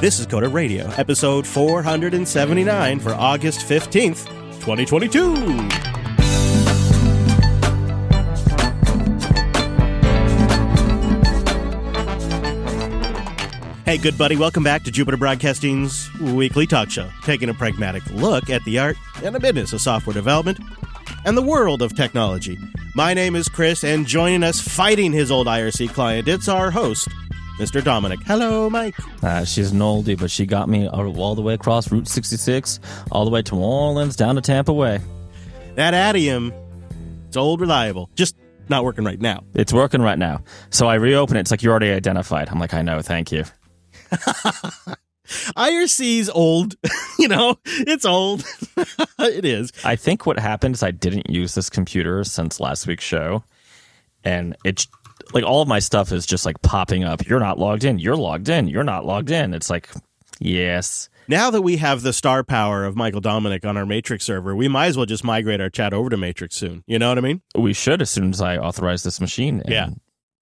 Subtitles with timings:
[0.00, 4.24] This is Coder Radio, episode 479 for August 15th,
[4.60, 5.34] 2022.
[13.84, 18.48] Hey, good buddy, welcome back to Jupiter Broadcasting's weekly talk show, taking a pragmatic look
[18.48, 20.58] at the art and the business of software development
[21.26, 22.58] and the world of technology.
[22.94, 27.06] My name is Chris, and joining us fighting his old IRC client, it's our host,
[27.60, 27.84] Mr.
[27.84, 28.22] Dominick.
[28.22, 28.94] Hello, Mike.
[29.22, 32.80] Uh, she's an oldie, but she got me all the way across Route 66,
[33.12, 34.98] all the way to New Orleans, down to Tampa Way.
[35.74, 36.54] That Adium,
[37.28, 38.08] it's old reliable.
[38.14, 38.34] Just
[38.70, 39.44] not working right now.
[39.52, 40.42] It's working right now.
[40.70, 41.40] So I reopen it.
[41.40, 42.48] It's like you already identified.
[42.48, 43.44] I'm like, I know, thank you.
[45.30, 46.76] IRC's old.
[47.18, 48.42] you know, it's old.
[49.18, 49.70] it is.
[49.84, 53.44] I think what happened is I didn't use this computer since last week's show.
[54.24, 54.86] And it's
[55.32, 57.26] like all of my stuff is just like popping up.
[57.26, 57.98] You're not logged in.
[57.98, 58.68] You're logged in.
[58.68, 59.54] You're not logged in.
[59.54, 59.90] It's like,
[60.38, 61.08] yes.
[61.28, 64.66] Now that we have the star power of Michael Dominick on our Matrix server, we
[64.66, 66.82] might as well just migrate our chat over to Matrix soon.
[66.86, 67.40] You know what I mean?
[67.54, 69.60] We should as soon as I authorize this machine.
[69.60, 69.90] And yeah.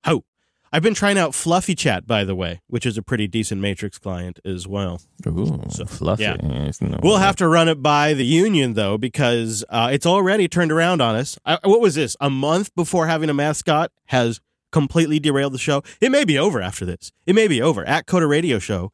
[0.05, 0.25] Ho.
[0.73, 4.39] I've been trying out FluffyChat, by the way, which is a pretty decent Matrix client
[4.45, 5.01] as well.
[5.27, 6.25] Ooh, so, Fluffy.
[6.25, 6.37] Yeah.
[6.81, 10.71] No we'll have to run it by the union, though, because uh, it's already turned
[10.71, 11.39] around on us.
[11.47, 12.17] I, what was this?
[12.21, 14.41] A month before having a mascot has
[14.73, 15.83] completely derailed the show.
[16.01, 17.13] It may be over after this.
[17.27, 17.85] It may be over.
[17.85, 18.93] At Coder Radio Show,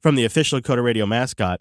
[0.00, 1.60] from the official Coder Radio mascot,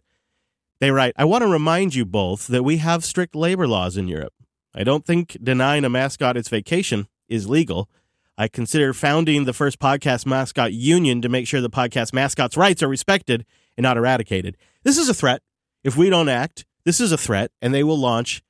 [0.79, 4.07] they write, I want to remind you both that we have strict labor laws in
[4.07, 4.33] Europe.
[4.73, 7.89] I don't think denying a mascot its vacation is legal.
[8.37, 12.81] I consider founding the first podcast mascot union to make sure the podcast mascot's rights
[12.81, 14.55] are respected and not eradicated.
[14.83, 15.41] This is a threat.
[15.83, 18.41] If we don't act, this is a threat, and they will launch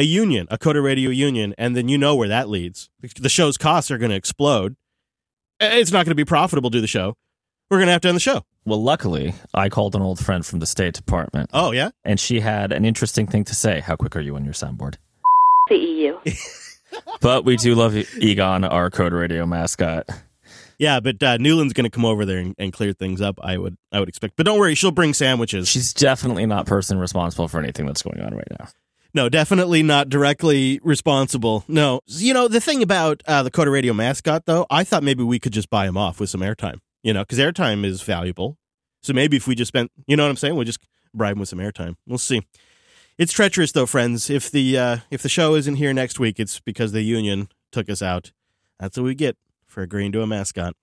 [0.00, 2.88] a union, a Coder Radio union, and then you know where that leads.
[3.20, 4.76] The show's costs are going to explode.
[5.60, 7.16] It's not going to be profitable to do the show.
[7.70, 8.42] We're going to have to end the show.
[8.64, 11.50] Well, luckily, I called an old friend from the State Department.
[11.52, 11.90] Oh, yeah?
[12.02, 13.80] And she had an interesting thing to say.
[13.80, 14.94] How quick are you on your soundboard?
[15.68, 16.18] The EU.
[17.20, 20.08] but we do love Egon, our Coder Radio mascot.
[20.78, 23.38] Yeah, but uh, Nuland's going to come over there and, and, clear things up.
[23.42, 24.38] I would, I would expect.
[24.38, 25.68] But don't worry, she'll bring sandwiches.
[25.68, 28.66] She's definitely not person responsible for anything that's going on right now.
[29.12, 31.64] No, definitely not directly responsible.
[31.66, 32.00] No.
[32.06, 35.38] You know, the thing about uh, the Coder Radio mascot, though, I thought maybe we
[35.38, 38.56] could just buy him off with some airtime, you know, because airtime is valuable.
[39.02, 40.54] So maybe if we just spent, you know what I'm saying?
[40.54, 40.80] We'll just
[41.12, 41.96] bribe him with some airtime.
[42.06, 42.42] We'll see.
[43.18, 44.30] It's treacherous, though, friends.
[44.30, 47.90] If the uh, if the show isn't here next week, it's because the union took
[47.90, 48.32] us out.
[48.78, 50.74] That's what we get for agreeing to a mascot.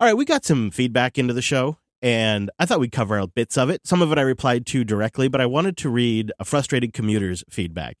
[0.00, 3.34] All right, we got some feedback into the show and I thought we'd cover out
[3.34, 3.86] bits of it.
[3.86, 7.44] Some of it I replied to directly, but I wanted to read a frustrated commuter's
[7.50, 7.96] feedback.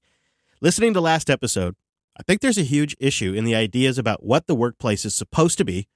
[0.60, 1.76] Listening to last episode,
[2.18, 5.58] I think there's a huge issue in the ideas about what the workplace is supposed
[5.58, 5.86] to be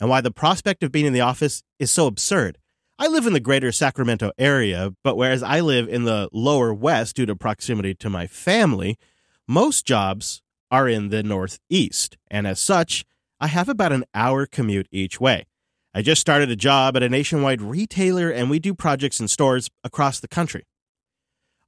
[0.00, 2.58] and why the prospect of being in the office is so absurd.
[2.98, 7.16] I live in the greater Sacramento area, but whereas I live in the lower west
[7.16, 8.98] due to proximity to my family,
[9.46, 13.04] most jobs are in the northeast, and as such,
[13.40, 15.46] I have about an hour commute each way.
[15.92, 19.68] I just started a job at a nationwide retailer and we do projects in stores
[19.82, 20.64] across the country.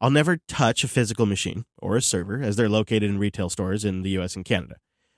[0.00, 3.84] I'll never touch a physical machine or a server as they're located in retail stores
[3.84, 4.76] in the US and Canada.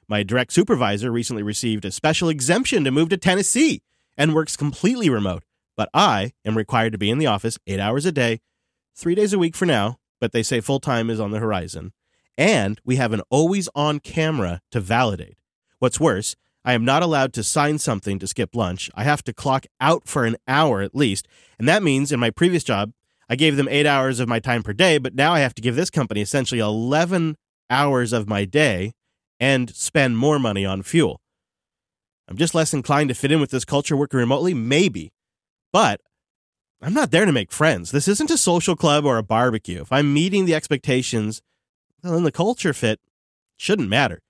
[0.08, 3.82] My direct supervisor recently received a special exemption to move to Tennessee
[4.16, 5.42] and works completely remote,
[5.76, 8.40] but I am required to be in the office eight hours a day,
[8.96, 11.92] three days a week for now, but they say full time is on the horizon.
[12.38, 15.36] And we have an always on camera to validate.
[15.78, 18.90] What's worse, I am not allowed to sign something to skip lunch.
[18.94, 21.28] I have to clock out for an hour at least.
[21.58, 22.92] And that means in my previous job,
[23.28, 25.62] I gave them eight hours of my time per day, but now I have to
[25.62, 27.36] give this company essentially 11
[27.68, 28.92] hours of my day
[29.38, 31.20] and spend more money on fuel.
[32.28, 35.12] I'm just less inclined to fit in with this culture working remotely, maybe.
[35.72, 36.00] But
[36.80, 37.90] I'm not there to make friends.
[37.90, 39.82] This isn't a social club or a barbecue.
[39.82, 41.42] If I'm meeting the expectations,
[42.02, 43.00] well, then the culture fit
[43.56, 44.20] shouldn't matter.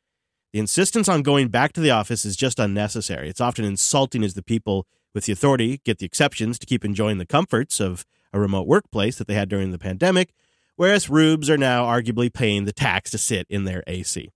[0.54, 3.28] The insistence on going back to the office is just unnecessary.
[3.28, 7.18] It's often insulting as the people with the authority get the exceptions to keep enjoying
[7.18, 10.32] the comforts of a remote workplace that they had during the pandemic,
[10.76, 14.30] whereas rubes are now arguably paying the tax to sit in their AC.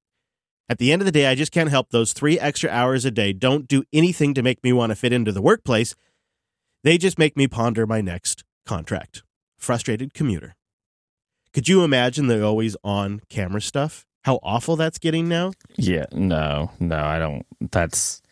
[0.69, 3.13] At the end of the day, I just can't help those three extra hours a
[3.13, 5.95] day don't do anything to make me want to fit into the workplace.
[6.83, 9.23] They just make me ponder my next contract.
[9.57, 10.57] Frustrated commuter.
[11.55, 14.08] Could you imagine the always on camera stuff?
[14.23, 15.53] How awful that's getting now?
[15.77, 17.47] Yeah, no, no, I don't.
[17.71, 18.23] That's,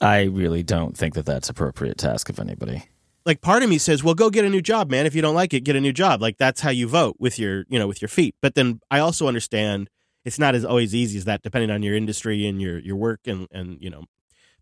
[0.00, 2.84] I really don't think that that's appropriate to ask of anybody.
[3.24, 5.04] Like part of me says, well, go get a new job, man.
[5.04, 6.22] If you don't like it, get a new job.
[6.22, 8.36] Like that's how you vote with your, you know, with your feet.
[8.40, 9.90] But then I also understand
[10.24, 13.20] it's not as always easy as that, depending on your industry and your your work
[13.26, 14.04] and and you know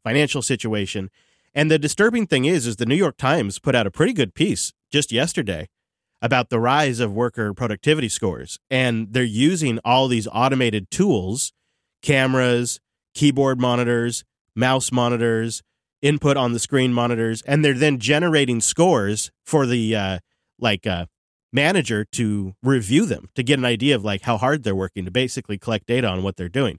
[0.03, 1.11] financial situation.
[1.55, 4.35] And the disturbing thing is, is the New York Times put out a pretty good
[4.35, 5.69] piece just yesterday
[6.23, 8.59] about the rise of worker productivity scores.
[8.71, 11.53] And they're using all these automated tools,
[12.03, 12.81] cameras,
[13.15, 14.25] keyboard monitors,
[14.55, 15.63] mouse monitors,
[16.03, 20.19] input on the screen monitors, and they're then generating scores for the uh,
[20.59, 21.07] like uh,
[21.53, 25.11] manager to review them to get an idea of like how hard they're working to
[25.11, 26.79] basically collect data on what they're doing.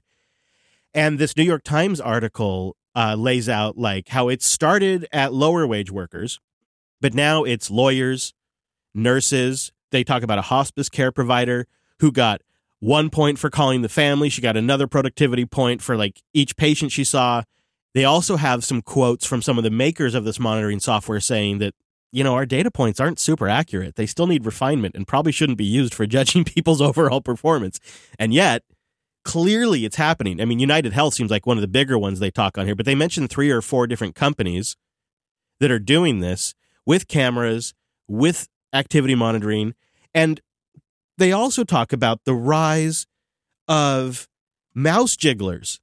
[0.94, 5.66] And this New York Times article uh, lays out like how it started at lower
[5.66, 6.38] wage workers,
[7.00, 8.32] but now it's lawyers,
[8.96, 9.72] nurses.
[9.90, 11.66] They talk about a hospice care provider
[12.00, 12.42] who got
[12.80, 14.28] one point for calling the family.
[14.28, 17.42] She got another productivity point for like each patient she saw.
[17.94, 21.58] They also have some quotes from some of the makers of this monitoring software saying
[21.58, 21.74] that,
[22.12, 23.96] you know, our data points aren't super accurate.
[23.96, 27.80] They still need refinement and probably shouldn't be used for judging people's overall performance.
[28.18, 28.62] And yet,
[29.24, 30.40] clearly it's happening.
[30.40, 32.76] I mean, United Health seems like one of the bigger ones they talk on here,
[32.76, 34.76] but they mentioned three or four different companies
[35.58, 36.54] that are doing this
[36.84, 37.74] with cameras,
[38.06, 39.74] with activity monitoring.
[40.14, 40.40] And
[41.18, 43.06] they also talk about the rise
[43.68, 44.28] of
[44.74, 45.80] mouse jigglers,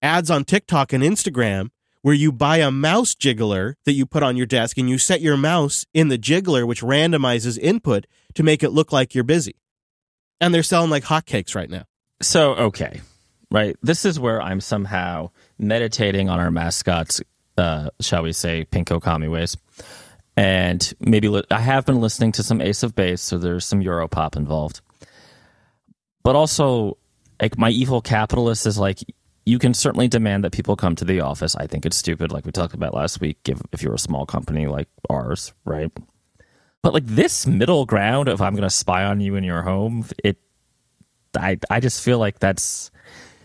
[0.00, 1.70] ads on TikTok and Instagram
[2.02, 5.20] where you buy a mouse jiggler that you put on your desk and you set
[5.20, 9.54] your mouse in the jiggler, which randomizes input to make it look like you're busy.
[10.40, 11.84] And they're selling like hotcakes right now.
[12.20, 13.00] So, okay,
[13.50, 13.76] right.
[13.82, 17.20] This is where I'm somehow meditating on our mascots,
[17.56, 19.56] uh, shall we say, Pinko Kami ways.
[20.36, 23.80] And maybe li- I have been listening to some Ace of Base, so there's some
[23.82, 24.80] Europop involved.
[26.22, 26.96] But also,
[27.40, 29.00] like my evil capitalist is like,
[29.44, 31.56] you can certainly demand that people come to the office.
[31.56, 34.24] I think it's stupid, like we talked about last week, if, if you're a small
[34.24, 35.90] company like ours, right?
[36.82, 40.06] But like this middle ground of I'm going to spy on you in your home,
[40.24, 40.38] it,
[41.36, 42.90] I, I just feel like that's,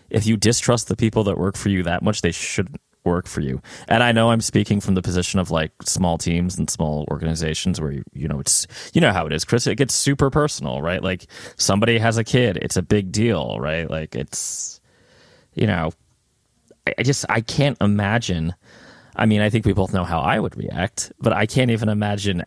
[0.09, 3.41] if you distrust the people that work for you that much, they shouldn't work for
[3.41, 3.61] you.
[3.87, 7.81] And I know I'm speaking from the position of like small teams and small organizations
[7.81, 9.65] where you, you know it's you know how it is, Chris.
[9.67, 11.01] It gets super personal, right?
[11.01, 13.89] Like somebody has a kid, it's a big deal, right?
[13.89, 14.79] Like it's
[15.53, 15.91] you know,
[16.85, 18.53] I, I just I can't imagine.
[19.15, 21.89] I mean, I think we both know how I would react, but I can't even
[21.89, 22.43] imagine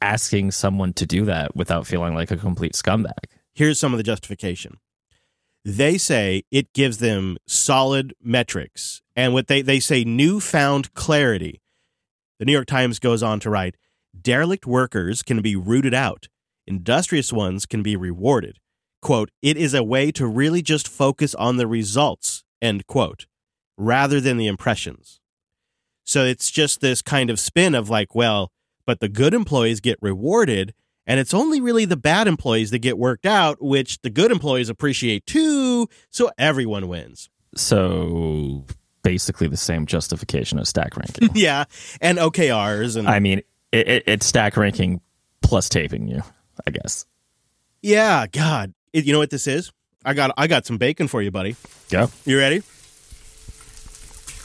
[0.00, 3.26] asking someone to do that without feeling like a complete scumbag.
[3.52, 4.78] Here's some of the justification.
[5.64, 11.60] They say it gives them solid metrics and what they, they say newfound clarity.
[12.38, 13.76] The New York Times goes on to write
[14.18, 16.28] derelict workers can be rooted out,
[16.66, 18.58] industrious ones can be rewarded.
[19.02, 23.26] Quote, it is a way to really just focus on the results, end quote,
[23.76, 25.20] rather than the impressions.
[26.04, 28.50] So it's just this kind of spin of like, well,
[28.86, 30.74] but the good employees get rewarded,
[31.10, 34.68] and it's only really the bad employees that get worked out, which the good employees
[34.68, 37.28] appreciate too, so everyone wins.
[37.56, 38.64] So
[39.02, 41.30] basically the same justification as stack ranking.
[41.34, 41.64] yeah,
[42.00, 43.42] and OKRs and I mean,
[43.72, 45.00] it, it, it's stack ranking
[45.42, 46.22] plus taping you,
[46.64, 47.06] I guess.
[47.82, 49.72] Yeah, God, it, you know what this is?
[50.04, 51.56] I got I got some bacon for you, buddy.
[51.90, 52.08] Go.
[52.24, 52.58] You ready?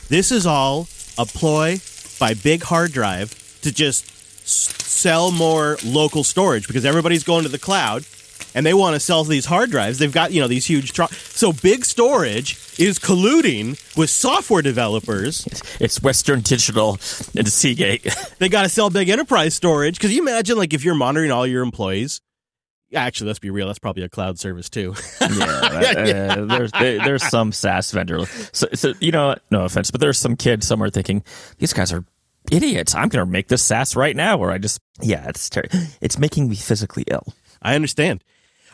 [0.09, 0.87] This is all
[1.19, 1.79] a ploy
[2.19, 4.14] by Big Hard Drive to just
[4.45, 8.05] sell more local storage because everybody's going to the cloud
[8.53, 9.97] and they want to sell these hard drives.
[9.99, 15.45] They've got, you know, these huge tr- so big storage is colluding with software developers.
[15.79, 16.91] It's Western Digital
[17.35, 18.05] and Seagate.
[18.37, 21.47] They got to sell big enterprise storage because you imagine like if you're monitoring all
[21.47, 22.21] your employees.
[22.93, 23.67] Actually, let's be real.
[23.67, 24.93] That's probably a cloud service too.
[25.21, 28.25] yeah, that- uh, there's there, there's some SaaS vendor.
[28.53, 31.23] So, so you know, no offense, but there's some kid somewhere thinking
[31.57, 32.05] these guys are
[32.51, 32.95] idiots.
[32.95, 34.37] I'm going to make this SaaS right now.
[34.39, 35.79] Or I just yeah, it's terrible.
[36.01, 37.33] it's making me physically ill.
[37.61, 38.23] I understand.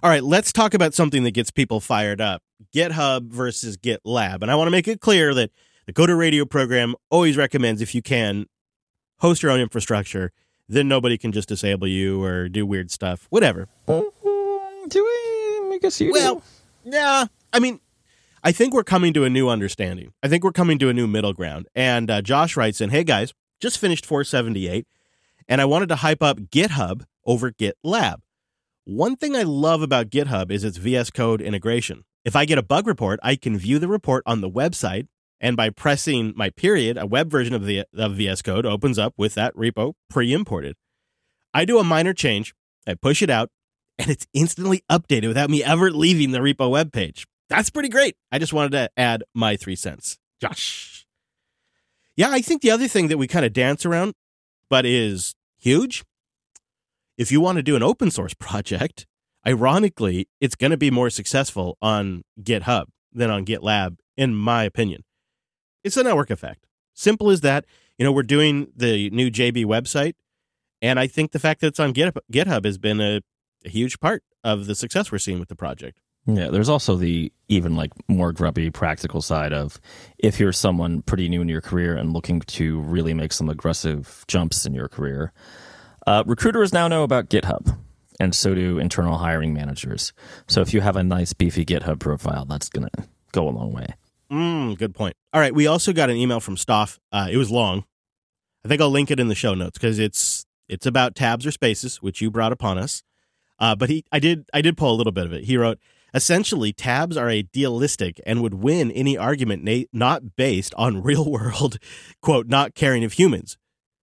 [0.04, 2.42] All right, let's talk about something that gets people fired up
[2.74, 4.42] GitHub versus GitLab.
[4.42, 5.51] And I want to make it clear that
[5.86, 8.48] the Coder Radio program always recommends, if you can,
[9.20, 10.32] host your own infrastructure.
[10.68, 13.68] Then nobody can just disable you or do weird stuff, whatever.
[13.88, 14.12] Do
[14.94, 15.75] we?
[15.75, 16.12] I guess you.
[16.13, 16.42] Well,
[16.84, 17.25] yeah.
[17.54, 17.80] I mean,
[18.44, 20.13] I think we're coming to a new understanding.
[20.24, 21.68] I think we're coming to a new middle ground.
[21.75, 24.86] And uh, Josh writes in, "Hey guys, just finished 478,
[25.48, 28.18] and I wanted to hype up GitHub over GitLab.
[28.86, 32.03] One thing I love about GitHub is its VS Code integration.
[32.25, 35.08] If I get a bug report, I can view the report on the website."
[35.39, 39.13] And by pressing my period, a web version of the of VS Code opens up
[39.18, 40.75] with that repo pre-imported.
[41.53, 42.53] I do a minor change,
[42.88, 43.50] I push it out,
[43.98, 47.25] and it's instantly updated without me ever leaving the repo web page.
[47.50, 48.15] That's pretty great.
[48.32, 50.18] I just wanted to add my three cents.
[50.39, 51.06] Josh.
[52.22, 54.13] Yeah, I think the other thing that we kind of dance around,
[54.70, 56.04] but is huge,
[57.18, 59.08] if you want to do an open source project,
[59.48, 65.04] ironically, it's going to be more successful on GitHub than on GitLab, in my opinion.
[65.84, 66.68] It's a network effect.
[66.94, 67.66] Simple as that.
[67.98, 70.13] You know, we're doing the new JB website,
[70.80, 73.22] and I think the fact that it's on GitHub, has been a,
[73.66, 76.00] a huge part of the success we're seeing with the project.
[76.28, 79.80] Yeah, there's also the even like more grubby practical side of
[80.20, 84.24] if you're someone pretty new in your career and looking to really make some aggressive
[84.28, 85.34] jumps in your career.
[86.06, 87.78] Uh, recruiters now know about GitHub,
[88.20, 90.13] and so do internal hiring managers.
[90.48, 92.90] So if you have a nice beefy GitHub profile, that's to
[93.32, 93.88] go a long way.
[94.32, 95.16] Mm, good point.
[95.34, 97.00] All right, we also got an email from Stoff.
[97.12, 97.84] Uh, it was long.
[98.63, 101.51] I think I'll link it in the show notes because it's it's about tabs or
[101.51, 103.04] spaces, which you brought upon us.
[103.60, 105.44] Uh, but he, I did, I did pull a little bit of it.
[105.44, 105.78] He wrote,
[106.13, 111.77] essentially, tabs are idealistic and would win any argument na- not based on real world,
[112.22, 113.58] quote, not caring of humans.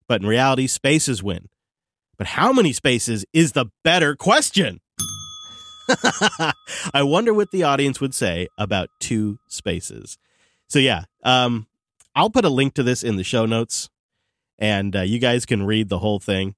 [0.07, 1.49] But in reality, spaces win.
[2.17, 4.81] But how many spaces is the better question?
[6.93, 10.19] I wonder what the audience would say about two spaces.
[10.69, 11.67] So yeah, um,
[12.15, 13.89] I'll put a link to this in the show notes,
[14.59, 16.57] and uh, you guys can read the whole thing.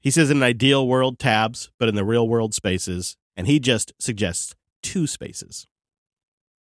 [0.00, 3.16] He says in an ideal world, tabs, but in the real world, spaces.
[3.36, 5.66] And he just suggests two spaces.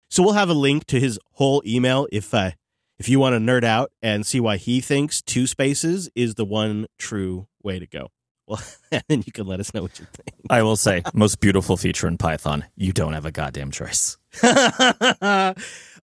[0.09, 2.51] So we'll have a link to his whole email if uh,
[2.97, 6.45] if you want to nerd out and see why he thinks two spaces is the
[6.45, 8.09] one true way to go.
[8.47, 10.37] Well, and then you can let us know what you think.
[10.49, 12.65] I will say, most beautiful feature in Python.
[12.75, 14.17] You don't have a goddamn choice.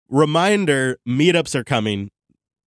[0.09, 2.11] Reminder: meetups are coming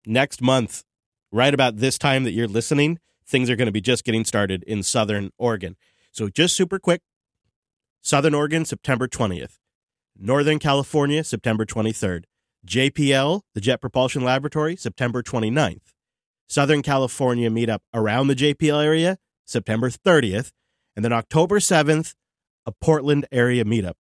[0.06, 0.84] next month,
[1.30, 4.64] right about this time that you're listening things are going to be just getting started
[4.64, 5.76] in Southern Oregon.
[6.10, 7.02] So, just super quick
[8.02, 9.58] Southern Oregon, September 20th.
[10.16, 12.24] Northern California, September 23rd.
[12.66, 15.94] JPL, the Jet Propulsion Laboratory, September 29th.
[16.48, 20.52] Southern California meetup around the JPL area, September 30th.
[20.96, 22.14] And then October 7th,
[22.66, 23.94] a Portland area meetup.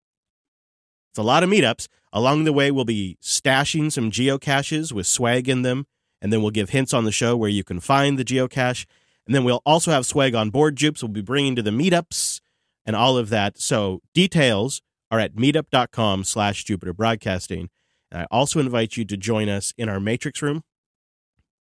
[1.11, 1.89] It's a lot of meetups.
[2.13, 5.87] Along the way, we'll be stashing some geocaches with swag in them,
[6.21, 8.87] and then we'll give hints on the show where you can find the geocache.
[9.27, 12.41] And then we'll also have swag on board jupes we'll be bringing to the meetups
[12.87, 13.59] and all of that.
[13.59, 17.69] So details are at meetup.com slash Jupiter Broadcasting.
[18.11, 20.63] And I also invite you to join us in our Matrix room,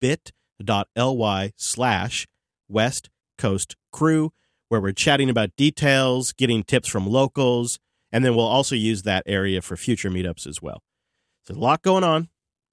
[0.01, 2.27] bit.ly slash
[2.69, 4.33] West Coast Crew,
[4.69, 7.79] where we're chatting about details, getting tips from locals,
[8.11, 10.83] and then we'll also use that area for future meetups as well.
[11.47, 12.23] So a lot going on.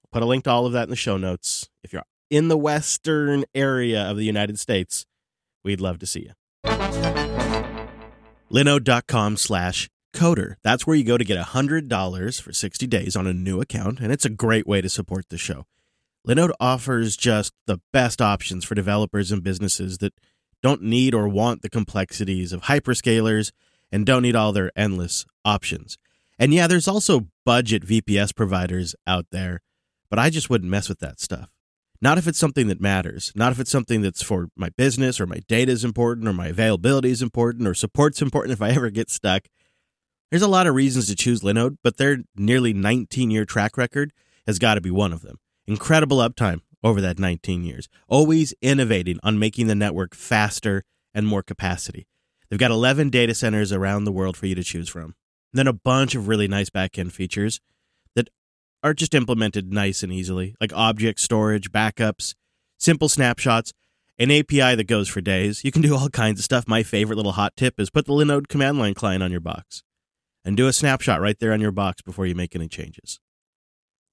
[0.03, 1.69] I'll put a link to all of that in the show notes.
[1.83, 5.05] If you're in the western area of the United States,
[5.63, 7.38] we'd love to see you.
[8.51, 10.55] Linode.com slash coder.
[10.63, 14.11] That's where you go to get $100 for 60 days on a new account, and
[14.11, 15.65] it's a great way to support the show.
[16.27, 20.13] Linode offers just the best options for developers and businesses that
[20.61, 23.51] don't need or want the complexities of hyperscalers
[23.91, 25.97] and don't need all their endless options.
[26.37, 29.61] And yeah, there's also budget VPS providers out there,
[30.09, 31.49] but I just wouldn't mess with that stuff.
[32.01, 33.31] Not if it's something that matters.
[33.35, 36.47] Not if it's something that's for my business or my data is important or my
[36.47, 39.47] availability is important or support's important if I ever get stuck.
[40.31, 44.13] There's a lot of reasons to choose Linode, but their nearly 19 year track record
[44.47, 45.37] has got to be one of them.
[45.67, 51.43] Incredible uptime over that 19 years, always innovating on making the network faster and more
[51.43, 52.07] capacity.
[52.49, 55.15] They've got 11 data centers around the world for you to choose from.
[55.51, 57.59] Then a bunch of really nice backend features
[58.83, 62.33] are just implemented nice and easily, like object storage, backups,
[62.77, 63.73] simple snapshots,
[64.17, 65.63] an API that goes for days.
[65.63, 66.67] You can do all kinds of stuff.
[66.67, 69.83] My favorite little hot tip is put the Linode command line client on your box
[70.43, 73.19] and do a snapshot right there on your box before you make any changes.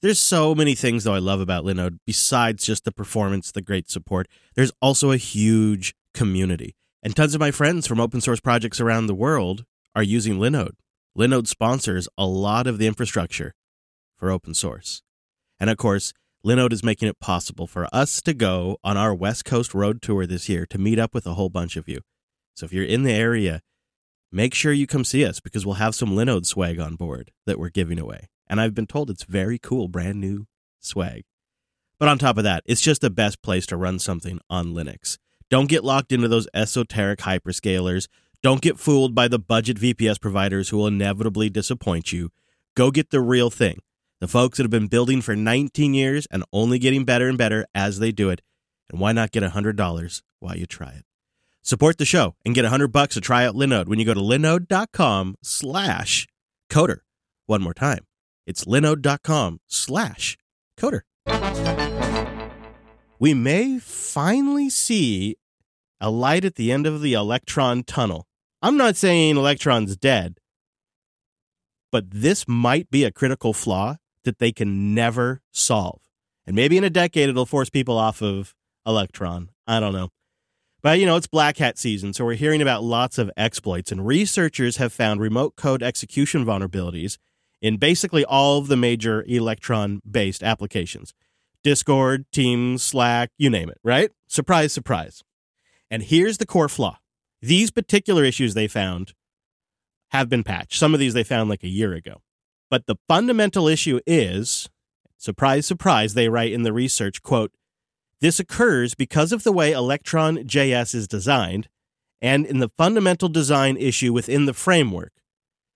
[0.03, 3.91] There's so many things though I love about Linode besides just the performance, the great
[3.91, 4.29] support.
[4.55, 6.77] There's also a huge community.
[7.03, 10.75] And tons of my friends from open source projects around the world are using Linode.
[11.17, 13.55] Linode sponsors a lot of the infrastructure
[14.17, 15.03] for open source.
[15.59, 16.13] And of course,
[16.45, 20.27] Linode is making it possible for us to go on our West Coast road tour
[20.27, 22.01] this year to meet up with a whole bunch of you.
[22.55, 23.63] So if you're in the area,
[24.31, 27.59] make sure you come see us because we'll have some Linode swag on board that
[27.59, 28.29] we're giving away.
[28.49, 30.47] And I've been told it's very cool, brand new
[30.79, 31.25] swag.
[31.99, 35.19] But on top of that, it's just the best place to run something on Linux.
[35.51, 38.09] Don't get locked into those esoteric hyperscalers.
[38.43, 42.31] Don't get fooled by the budget VPS providers who will inevitably disappoint you.
[42.77, 43.81] Go get the real thing
[44.21, 47.67] the folks that have been building for 19 years and only getting better and better
[47.75, 48.41] as they do it.
[48.91, 51.05] And why not get $100 while you try it?
[51.63, 54.21] Support the show and get 100 bucks to try out Linode when you go to
[54.21, 56.27] linode.com slash
[56.71, 56.99] coder.
[57.47, 58.07] One more time.
[58.47, 60.39] It's linode.com slash
[60.79, 61.03] coder.
[63.19, 65.37] We may finally see
[66.01, 68.27] a light at the end of the electron tunnel.
[68.63, 70.39] I'm not saying electron's dead,
[71.91, 73.97] but this might be a critical flaw
[74.27, 76.01] that they can never solve.
[76.47, 78.55] And maybe in a decade, it'll force people off of
[78.87, 79.49] Electron.
[79.67, 80.11] I don't know.
[80.83, 84.07] But, you know, it's Black Hat season, so we're hearing about lots of exploits, and
[84.07, 87.19] researchers have found remote code execution vulnerabilities
[87.61, 91.15] in basically all of the major Electron based applications
[91.65, 94.11] Discord, Teams, Slack, you name it, right?
[94.29, 95.25] Surprise, surprise.
[95.91, 96.99] And here's the core flaw
[97.43, 99.15] these particular issues they found
[100.11, 100.79] have been patched.
[100.79, 102.23] Some of these they found like a year ago.
[102.71, 104.69] But the fundamental issue is
[105.17, 107.53] surprise, surprise, they write in the research, quote,
[108.21, 111.69] this occurs because of the way Electron JS is designed
[112.23, 115.13] and in the fundamental design issue within the framework.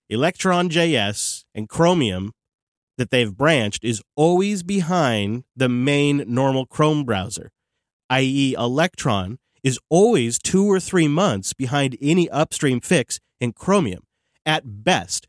[0.09, 2.33] Electron JS and Chromium
[2.97, 7.51] that they've branched is always behind the main normal Chrome browser,
[8.09, 14.03] i.e., Electron is always two or three months behind any upstream fix in Chromium
[14.45, 15.27] at best.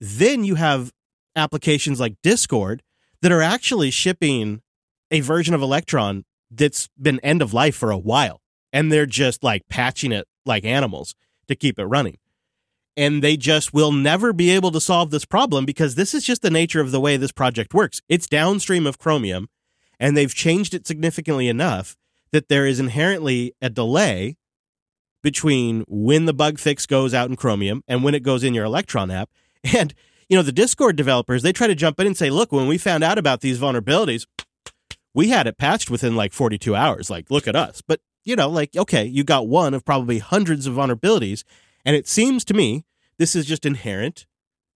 [0.00, 0.92] Then you have
[1.34, 2.82] applications like Discord
[3.22, 4.62] that are actually shipping
[5.10, 8.40] a version of Electron that's been end of life for a while.
[8.72, 11.14] And they're just like patching it like animals
[11.48, 12.18] to keep it running.
[12.96, 16.42] And they just will never be able to solve this problem because this is just
[16.42, 18.00] the nature of the way this project works.
[18.08, 19.48] It's downstream of Chromium,
[20.00, 21.96] and they've changed it significantly enough
[22.32, 24.36] that there is inherently a delay
[25.22, 28.64] between when the bug fix goes out in Chromium and when it goes in your
[28.64, 29.30] Electron app.
[29.74, 29.94] And,
[30.28, 32.78] you know, the Discord developers, they try to jump in and say, look, when we
[32.78, 34.26] found out about these vulnerabilities,
[35.14, 37.08] we had it patched within like 42 hours.
[37.08, 37.82] Like, look at us.
[37.86, 41.44] But, you know, like, okay, you got one of probably hundreds of vulnerabilities.
[41.84, 42.84] And it seems to me
[43.18, 44.26] this is just inherent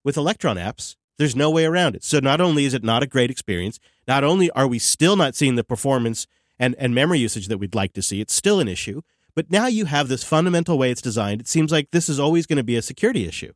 [0.05, 0.97] with Electron apps.
[1.19, 2.05] There's no way around it.
[2.05, 3.79] So not only is it not a great experience,
[4.09, 6.27] not only are we still not seeing the performance
[6.59, 8.21] and, and memory usage that we'd like to see.
[8.21, 9.03] It's still an issue.
[9.35, 11.41] But now you have this fundamental way it's designed.
[11.41, 13.53] It seems like this is always going to be a security issue.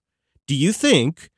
[0.47, 1.31] Do you think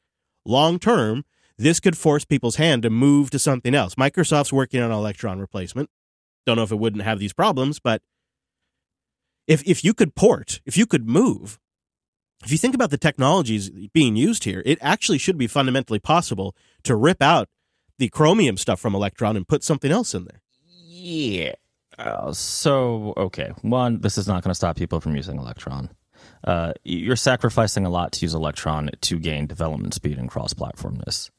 [0.44, 1.24] long term
[1.58, 3.94] this could force people's hand to move to something else?
[3.94, 5.90] Microsoft's working on Electron replacement.
[6.44, 8.02] Don't know if it wouldn't have these problems, but
[9.46, 11.58] if if you could port, if you could move,
[12.44, 16.54] if you think about the technologies being used here, it actually should be fundamentally possible
[16.84, 17.48] to rip out
[17.98, 20.42] the Chromium stuff from Electron and put something else in there.
[20.66, 21.54] Yeah.
[21.98, 23.52] Uh, so, okay.
[23.62, 25.88] One, this is not going to stop people from using Electron.
[26.44, 31.30] Uh, you're sacrificing a lot to use Electron to gain development speed and cross platformness.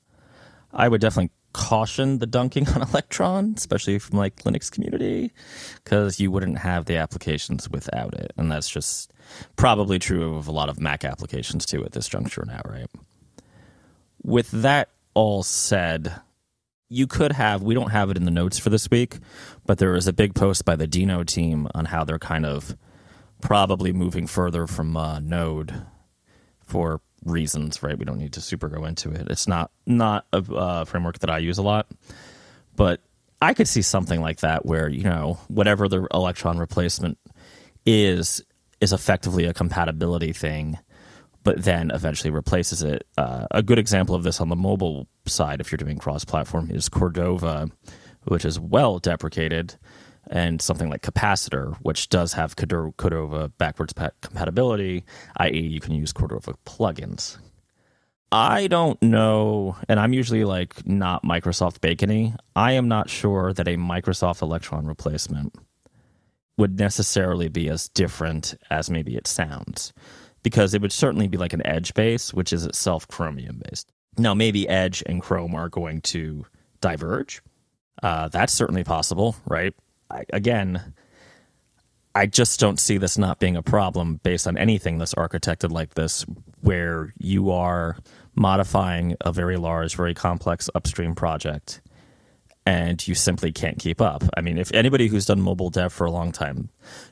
[0.74, 5.32] I would definitely caution the dunking on Electron, especially from like Linux community,
[5.84, 9.12] because you wouldn't have the applications without it, and that's just
[9.56, 12.90] probably true of a lot of Mac applications too at this juncture now, right?
[14.24, 16.13] With that all said,
[16.90, 19.18] you could have we don't have it in the notes for this week
[19.66, 22.78] but there was a big post by the Deno team on how they're kind of
[23.41, 25.86] probably moving further from uh, node
[26.65, 30.38] for reasons right we don't need to super go into it it's not not a
[30.38, 31.88] uh, framework that i use a lot
[32.76, 33.02] but
[33.41, 37.17] i could see something like that where you know whatever the electron replacement
[37.86, 38.43] is
[38.80, 40.78] is effectively a compatibility thing
[41.47, 43.08] but then eventually replaces it.
[43.17, 46.69] Uh, a good example of this on the mobile side, if you're doing cross platform,
[46.69, 47.69] is Cordova,
[48.26, 49.76] which is well deprecated,
[50.30, 55.04] and something like Capacitor, which does have Cordova backwards compatibility,
[55.38, 57.38] i.e., you can use Cordova plugins.
[58.32, 62.36] I don't know, and I'm usually like not Microsoft bacony.
[62.56, 65.56] I am not sure that a Microsoft Electron replacement
[66.58, 69.94] would necessarily be as different as maybe it sounds
[70.44, 73.92] because it would certainly be like an Edge base, which is itself Chromium based.
[74.18, 76.46] Now, maybe Edge and Chrome are going to
[76.82, 77.42] diverge.
[78.02, 79.74] Uh, that's certainly possible, right?
[80.10, 80.93] I, again,
[82.15, 85.93] I just don't see this not being a problem based on anything that's architected like
[85.93, 86.26] this,
[86.62, 87.98] where you are
[88.36, 91.82] modifying a very large, very complex upstream project
[92.67, 94.26] and you simply can't keep up.
[94.36, 96.67] I mean, if anybody who's done mobile dev for a long time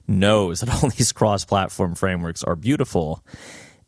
[0.05, 3.23] knows that all these cross platform frameworks are beautiful,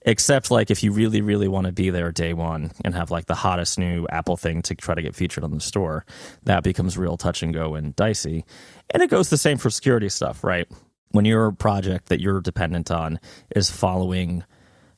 [0.08, 3.26] except like if you really, really want to be there day one and have like
[3.26, 6.06] the hottest new Apple thing to try to get featured on the store,
[6.44, 8.46] that becomes real touch and go and dicey.
[8.90, 10.66] And it goes the same for security stuff, right?
[11.12, 13.20] When your project that you're dependent on
[13.54, 14.46] is following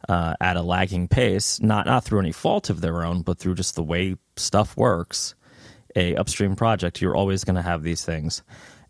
[0.08, 3.56] uh, at a lagging pace, not not through any fault of their own, but through
[3.56, 5.34] just the way stuff works
[5.96, 8.44] a upstream project, you're always going to have these things.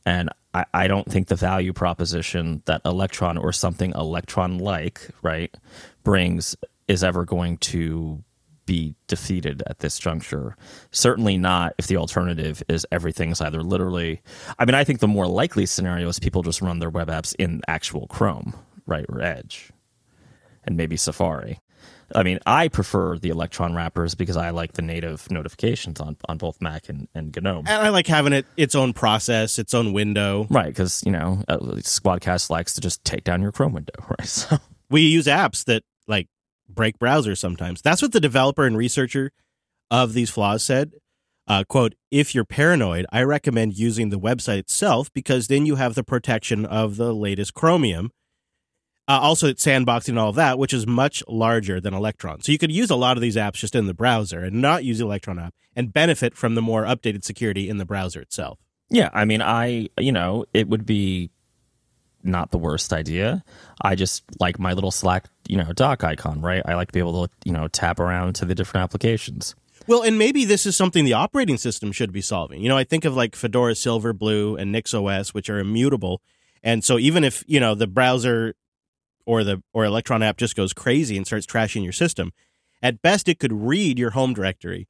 [0.06, 5.56] And I, I don't think the value proposition that Electron or something Electron like, right,
[6.04, 6.56] brings
[6.88, 8.24] is ever going to
[8.66, 10.56] be defeated at this juncture.
[10.92, 14.22] Certainly not if the alternative is everything's either literally.
[14.60, 17.34] I mean, I think the more likely scenario is people just run their web apps
[17.40, 18.54] in actual Chrome,
[18.86, 19.72] right, or Edge,
[20.66, 21.60] and maybe Safari.
[22.16, 26.38] I mean, I prefer the Electron wrappers because I like the native notifications on, on
[26.38, 27.66] both Mac and, and GNOME.
[27.68, 30.46] And I like having it its own process, its own window.
[30.50, 34.28] Right, because, you know, uh, Squadcast likes to just take down your Chrome window, right?
[34.28, 34.58] So
[34.90, 36.28] We use apps that like
[36.68, 37.82] break browsers sometimes.
[37.82, 39.32] That's what the developer and researcher
[39.92, 40.94] of these flaws said.
[41.48, 45.96] Uh, quote, if you're paranoid, I recommend using the website itself because then you have
[45.96, 48.12] the protection of the latest Chromium.
[49.08, 52.42] Uh, also, it's sandboxing and all of that, which is much larger than Electron.
[52.42, 54.84] So you could use a lot of these apps just in the browser and not
[54.84, 58.60] use the Electron app and benefit from the more updated security in the browser itself.
[58.92, 61.32] Yeah, I mean, I, you know, it would be
[62.24, 63.44] not the worst idea.
[63.82, 66.62] I just like my little Slack, you know, dock icon, right?
[66.66, 69.56] I like to be able to, you know, tap around to the different applications.
[69.88, 72.62] Well, and maybe this is something the operating system should be solving.
[72.62, 76.22] You know, I think of like Fedora Silverblue and NixOS, which are immutable.
[76.62, 78.56] And so even if, you know, the browser
[79.26, 82.34] or the or Electron app just goes crazy and starts trashing your system,
[82.82, 84.88] at best it could read your home directory,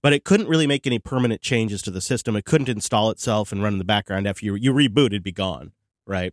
[0.00, 2.36] but it couldn't really make any permanent changes to the system.
[2.36, 5.32] It couldn't install itself and run in the background after you you reboot, it'd be
[5.32, 5.72] gone,
[6.06, 6.32] right?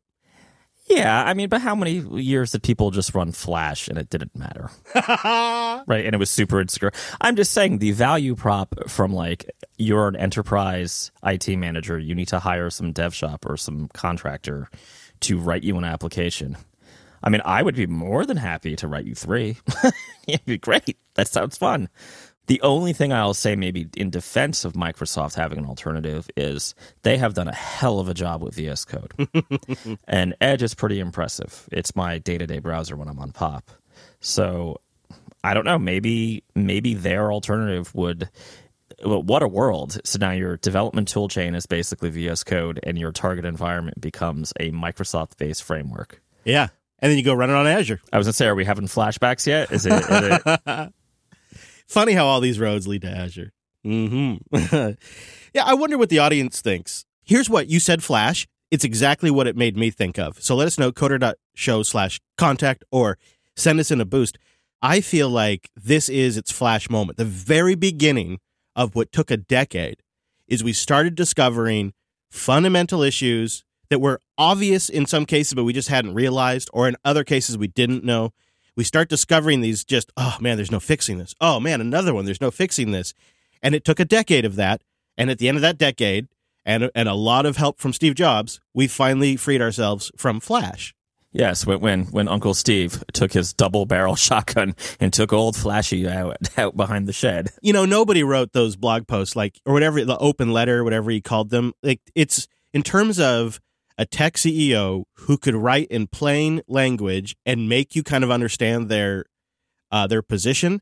[0.88, 4.36] Yeah, I mean, but how many years did people just run Flash and it didn't
[4.36, 4.70] matter?
[5.88, 6.92] right, and it was super insecure.
[7.22, 12.28] I'm just saying the value prop from like you're an enterprise IT manager, you need
[12.28, 14.70] to hire some dev shop or some contractor
[15.22, 16.56] to write you an application.
[17.24, 19.58] I mean, I would be more than happy to write you three.
[20.28, 20.98] It'd be great.
[21.16, 21.90] That sounds fun.
[22.48, 27.18] The only thing I'll say, maybe in defense of Microsoft having an alternative, is they
[27.18, 29.14] have done a hell of a job with VS Code.
[30.08, 31.68] and Edge is pretty impressive.
[31.72, 33.72] It's my day to day browser when I'm on Pop.
[34.20, 34.80] So
[35.44, 35.80] I don't know.
[35.80, 38.30] Maybe maybe their alternative would.
[39.04, 40.00] Well, what a world!
[40.04, 44.54] So now your development tool chain is basically VS Code, and your target environment becomes
[44.60, 46.22] a Microsoft-based framework.
[46.44, 46.68] Yeah.
[47.00, 48.00] And then you go run it on Azure.
[48.14, 49.72] I was gonna say, are we having flashbacks yet?
[49.72, 49.94] Is it?
[49.94, 50.94] Is it
[51.88, 53.52] Funny how all these roads lead to Azure.
[53.84, 54.94] hmm yeah,
[55.64, 57.06] I wonder what the audience thinks.
[57.24, 58.48] Here's what you said, Flash.
[58.72, 60.42] It's exactly what it made me think of.
[60.42, 63.18] So let us know, coder.show slash contact or
[63.56, 64.38] send us in a boost.
[64.82, 67.18] I feel like this is its Flash moment.
[67.18, 68.40] The very beginning
[68.76, 70.02] of what took a decade
[70.48, 71.94] is we started discovering
[72.30, 76.98] fundamental issues that were obvious in some cases, but we just hadn't realized, or in
[77.06, 78.32] other cases we didn't know
[78.76, 81.36] we start discovering these just, oh man, there's no fixing this.
[81.40, 83.14] Oh man, another one, there's no fixing this.
[83.62, 84.82] And it took a decade of that.
[85.18, 86.28] And at the end of that decade,
[86.66, 90.94] and, and a lot of help from Steve Jobs, we finally freed ourselves from Flash.
[91.32, 96.38] Yes, when, when Uncle Steve took his double barrel shotgun and took old Flashy out,
[96.58, 97.50] out behind the shed.
[97.62, 101.20] You know, nobody wrote those blog posts like or whatever the open letter, whatever he
[101.22, 101.74] called them.
[101.84, 103.60] Like it's in terms of
[103.98, 108.90] a tech CEO who could write in plain language and make you kind of understand
[108.90, 109.26] their
[109.92, 110.82] uh, their position.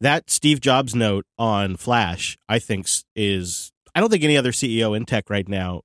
[0.00, 4.96] That Steve Jobs note on Flash, I think, is I don't think any other CEO
[4.96, 5.82] in tech right now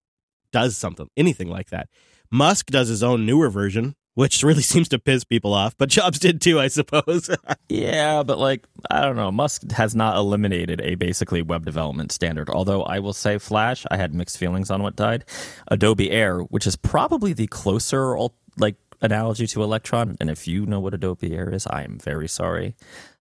[0.52, 1.88] does something anything like that.
[2.32, 5.78] Musk does his own newer version, which really seems to piss people off.
[5.78, 7.30] But Jobs did too, I suppose.
[7.70, 12.50] yeah, but like I don't know, Musk has not eliminated a basically web development standard.
[12.50, 15.24] Although I will say, Flash, I had mixed feelings on what died.
[15.70, 18.18] Adobe Air, which is probably the closer
[18.58, 22.28] like analogy to Electron, and if you know what Adobe Air is, I am very
[22.28, 22.76] sorry.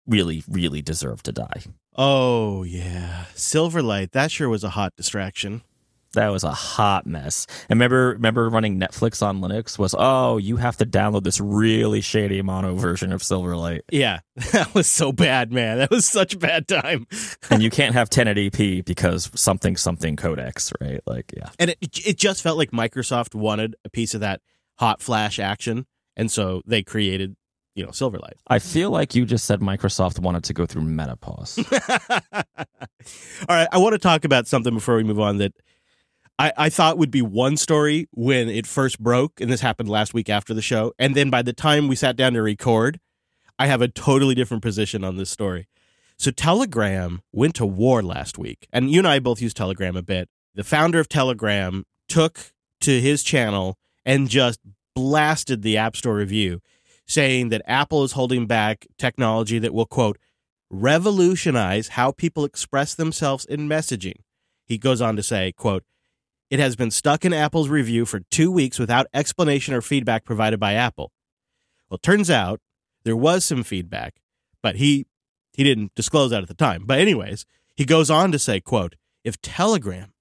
[0.08, 1.62] Really, really deserved to die.
[1.96, 4.14] Oh yeah, Silverlight.
[4.14, 5.62] That sure was a hot distraction
[6.13, 7.48] that was a hot mess.
[7.70, 12.02] And remember, remember running Netflix on Linux was oh, you have to download this really
[12.02, 13.82] shady mono version of Silverlight.
[13.91, 14.20] Yeah,
[14.52, 15.78] that was so bad, man.
[15.78, 17.08] That was such a bad time.
[17.50, 21.02] and you can't have 1080p because something something codecs, right?
[21.06, 21.50] Like, yeah.
[21.60, 24.41] And it it just felt like Microsoft wanted a piece of that
[24.76, 27.36] hot flash action, and so they created
[27.76, 28.34] you know Silverlight.
[28.48, 31.60] I feel like you just said Microsoft wanted to go through menopause.
[31.60, 35.54] All right, I want to talk about something before we move on that
[36.39, 40.13] I, I thought would be one story when it first broke, and this happened last
[40.13, 40.93] week after the show.
[41.00, 43.00] And then by the time we sat down to record,
[43.58, 45.67] I have a totally different position on this story.
[46.17, 50.04] So Telegram went to war last week, and you and I both use Telegram a
[50.04, 50.30] bit.
[50.54, 54.60] The founder of Telegram took to his channel and just
[54.95, 56.60] blasted the App Store review,
[57.06, 60.17] saying that Apple is holding back technology that will, quote,
[60.69, 64.17] revolutionize how people express themselves in messaging.
[64.65, 65.84] He goes on to say, quote,
[66.50, 70.60] it has been stuck in Apple's review for two weeks without explanation or feedback provided
[70.60, 71.12] by Apple.
[71.90, 72.62] Well, turns out
[73.04, 74.16] there was some feedback,
[74.62, 75.06] but he
[75.54, 76.84] he didn't disclose that at the time.
[76.86, 80.14] But anyways, he goes on to say, quote, if Telegram,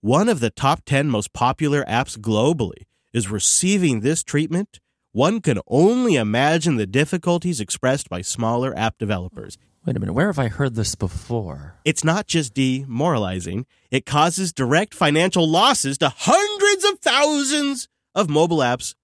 [0.00, 4.78] one of the top 10 most popular apps globally, is receiving this treatment,
[5.10, 9.58] one can only imagine the difficulties expressed by smaller app developers.
[9.86, 11.74] Wait a minute, where have I heard this before?
[11.84, 18.58] It's not just demoralizing, it causes direct financial losses to hundreds of thousands of mobile
[18.58, 18.96] apps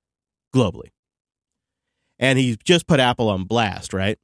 [0.53, 0.89] globally.
[2.19, 4.19] And he just put Apple on blast, right?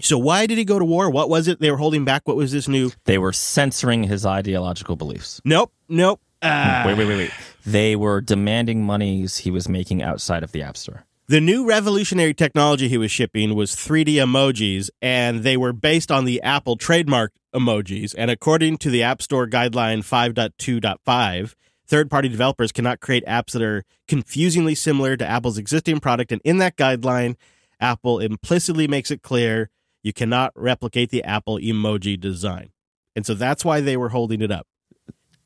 [0.00, 1.10] So why did he go to war?
[1.10, 2.22] What was it they were holding back?
[2.26, 2.90] What was this new?
[3.04, 5.42] They were censoring his ideological beliefs.
[5.44, 6.18] Nope, nope.
[6.40, 7.30] Uh, Wait, wait, wait, wait.
[7.66, 11.04] They were demanding monies he was making outside of the App Store.
[11.26, 16.26] The new revolutionary technology he was shipping was 3D emojis, and they were based on
[16.26, 18.14] the Apple trademark emojis.
[18.18, 21.54] And according to the App Store Guideline 5.2.5,
[21.86, 26.30] third party developers cannot create apps that are confusingly similar to Apple's existing product.
[26.30, 27.36] And in that guideline,
[27.80, 29.70] Apple implicitly makes it clear
[30.02, 32.68] you cannot replicate the Apple emoji design.
[33.16, 34.66] And so that's why they were holding it up.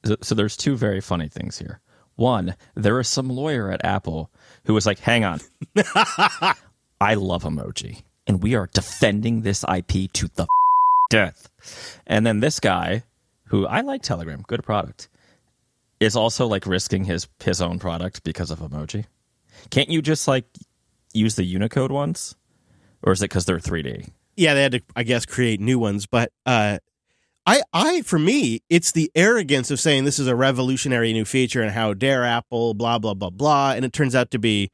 [0.04, 1.80] So, so there's two very funny things here.
[2.16, 4.32] One, there is some lawyer at Apple
[4.64, 5.40] who was like, hang on.
[7.00, 10.46] I love emoji, and we are defending this IP to the
[11.10, 11.48] death.
[12.06, 13.04] And then this guy,
[13.46, 15.08] who I like Telegram, good product,
[16.00, 19.04] is also like risking his his own product because of emoji.
[19.70, 20.44] Can't you just like
[21.12, 22.34] use the Unicode ones,
[23.02, 24.10] or is it because they're 3D?
[24.38, 26.06] yeah, they had to, I guess, create new ones.
[26.06, 26.78] But uh,
[27.48, 31.62] I, I, for me, it's the arrogance of saying this is a revolutionary new feature
[31.62, 34.70] and how dare Apple, blah blah blah blah, and it turns out to be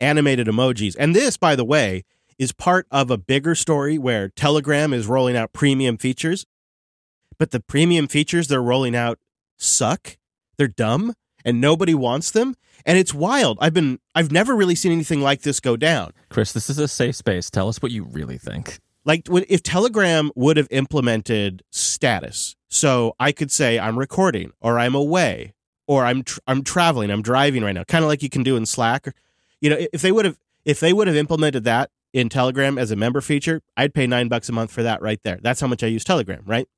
[0.00, 0.94] animated emojis.
[1.00, 2.04] And this, by the way,
[2.38, 6.46] is part of a bigger story where Telegram is rolling out premium features,
[7.38, 9.18] but the premium features they're rolling out
[9.58, 10.16] suck.
[10.58, 12.54] They're dumb, and nobody wants them.
[12.86, 13.58] And it's wild.
[13.60, 16.12] I've been, I've never really seen anything like this go down.
[16.28, 17.50] Chris, this is a safe space.
[17.50, 18.78] Tell us what you really think.
[19.04, 24.94] Like if telegram would have implemented status so i could say i'm recording or i'm
[24.94, 25.52] away
[25.86, 28.66] or i'm i'm traveling i'm driving right now kind of like you can do in
[28.66, 29.14] slack
[29.60, 32.90] you know if they would have if they would have implemented that in telegram as
[32.90, 35.38] a member feature i'd pay 9 bucks a month for that right there.
[35.42, 36.68] That's how much i use telegram right?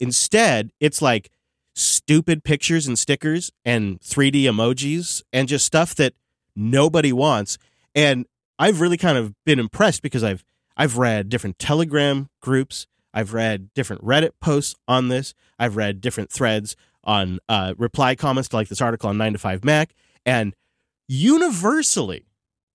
[0.00, 1.30] Instead it's like
[1.74, 6.14] stupid pictures and stickers and 3d emojis and just stuff that
[6.54, 7.58] nobody wants.
[7.94, 8.26] And
[8.58, 10.42] i've really kind of been impressed because i've
[10.76, 12.86] I've read different Telegram groups.
[13.14, 15.34] I've read different Reddit posts on this.
[15.58, 19.38] I've read different threads on uh, reply comments to like this article on 9 to
[19.38, 19.94] 5 Mac.
[20.26, 20.54] And
[21.08, 22.26] universally,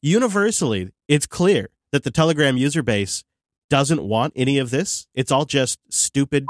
[0.02, 3.24] universally, it's clear that the Telegram user base
[3.70, 5.08] doesn't want any of this.
[5.14, 6.46] It's all just stupid.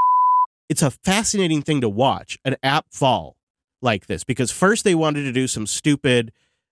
[0.70, 3.36] It's a fascinating thing to watch an app fall
[3.82, 6.32] like this because first they wanted to do some stupid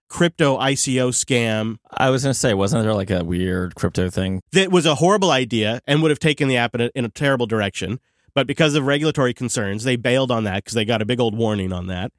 [0.09, 4.41] crypto ICO scam I was going to say, wasn't there like a weird crypto thing?
[4.51, 7.09] that was a horrible idea and would have taken the app in a, in a
[7.09, 7.99] terrible direction.
[8.33, 11.35] But because of regulatory concerns, they bailed on that because they got a big old
[11.35, 12.11] warning on that.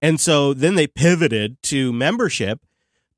[0.00, 2.60] And so then they pivoted to membership.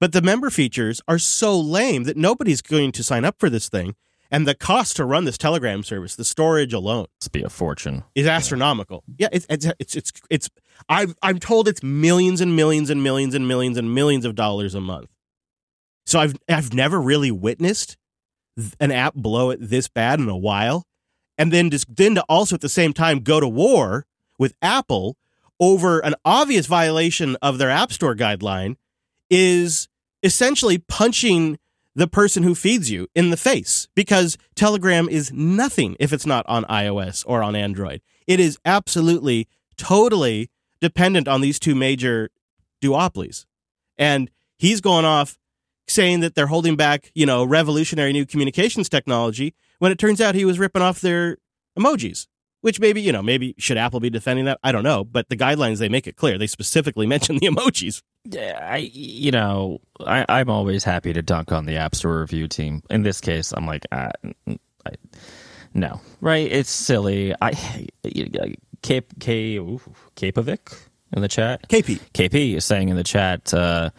[0.00, 3.68] But the member features are so lame that nobody's going to sign up for this
[3.68, 3.94] thing.
[4.30, 8.04] And the cost to run this Telegram service, the storage alone, Must be a fortune.
[8.14, 9.04] is astronomical.
[9.16, 10.50] Yeah, it's it's it's it's, it's
[10.88, 14.74] I'm I'm told it's millions and millions and millions and millions and millions of dollars
[14.74, 15.10] a month.
[16.06, 17.96] So I've I've never really witnessed
[18.80, 20.84] an app blow it this bad in a while,
[21.38, 24.04] and then just then to also at the same time go to war
[24.38, 25.16] with Apple
[25.60, 28.76] over an obvious violation of their App Store guideline
[29.30, 29.88] is
[30.22, 31.58] essentially punching
[31.94, 36.44] the person who feeds you in the face because Telegram is nothing if it's not
[36.48, 38.02] on iOS or on Android.
[38.26, 42.30] It is absolutely, totally dependent on these two major
[42.82, 43.46] duopolies.
[43.96, 45.38] And he's going off
[45.86, 50.34] saying that they're holding back, you know, revolutionary new communications technology when it turns out
[50.34, 51.38] he was ripping off their
[51.78, 52.26] emojis.
[52.62, 54.58] Which maybe, you know, maybe should Apple be defending that?
[54.62, 55.04] I don't know.
[55.04, 56.38] But the guidelines, they make it clear.
[56.38, 58.00] They specifically mention the emojis.
[58.24, 62.48] Yeah, I you know I, I'm always happy to dunk on the App Store review
[62.48, 62.82] team.
[62.90, 64.10] In this case, I'm like, uh,
[64.86, 64.92] I,
[65.74, 66.50] no, right?
[66.50, 67.34] It's silly.
[67.40, 67.52] I
[68.82, 69.80] Cape K ooh,
[70.16, 70.74] Capovic
[71.12, 71.68] in the chat.
[71.68, 72.00] KP.
[72.12, 73.90] KP is saying in the chat, uh,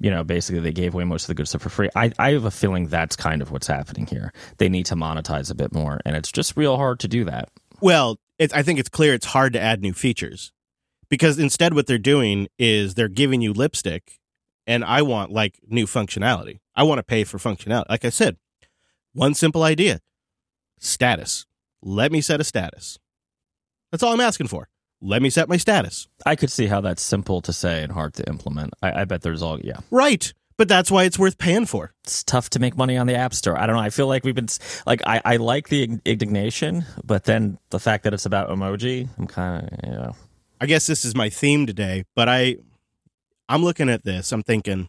[0.00, 1.88] you know, basically they gave away most of the good stuff for free.
[1.94, 4.32] I, I have a feeling that's kind of what's happening here.
[4.58, 7.48] They need to monetize a bit more, and it's just real hard to do that.
[7.80, 10.52] Well, it's, I think it's clear it's hard to add new features
[11.08, 14.18] because instead what they're doing is they're giving you lipstick
[14.66, 16.60] and I want like new functionality.
[16.74, 17.88] I want to pay for functionality.
[17.88, 18.36] Like I said,
[19.12, 20.00] one simple idea
[20.78, 21.46] status.
[21.82, 22.98] Let me set a status.
[23.90, 24.68] That's all I'm asking for.
[25.00, 26.08] Let me set my status.
[26.24, 28.72] I could see how that's simple to say and hard to implement.
[28.82, 29.80] I, I bet there's all yeah.
[29.90, 30.32] Right.
[30.56, 31.92] But that's why it's worth paying for.
[32.04, 33.58] it's tough to make money on the app store.
[33.58, 33.82] I don't know.
[33.82, 34.48] I feel like we've been
[34.86, 39.26] like I, I like the indignation, but then the fact that it's about emoji, I'm
[39.26, 40.16] kind of you know.
[40.64, 42.56] I guess this is my theme today, but I
[43.50, 44.88] I'm looking at this, I'm thinking,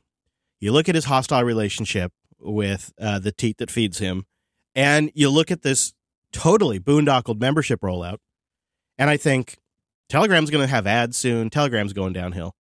[0.61, 4.25] you look at his hostile relationship with uh, the teat that feeds him,
[4.73, 5.93] and you look at this
[6.31, 8.19] totally boondockled membership rollout,
[8.97, 9.57] and I think
[10.07, 11.49] Telegram's going to have ads soon.
[11.49, 12.55] Telegram's going downhill.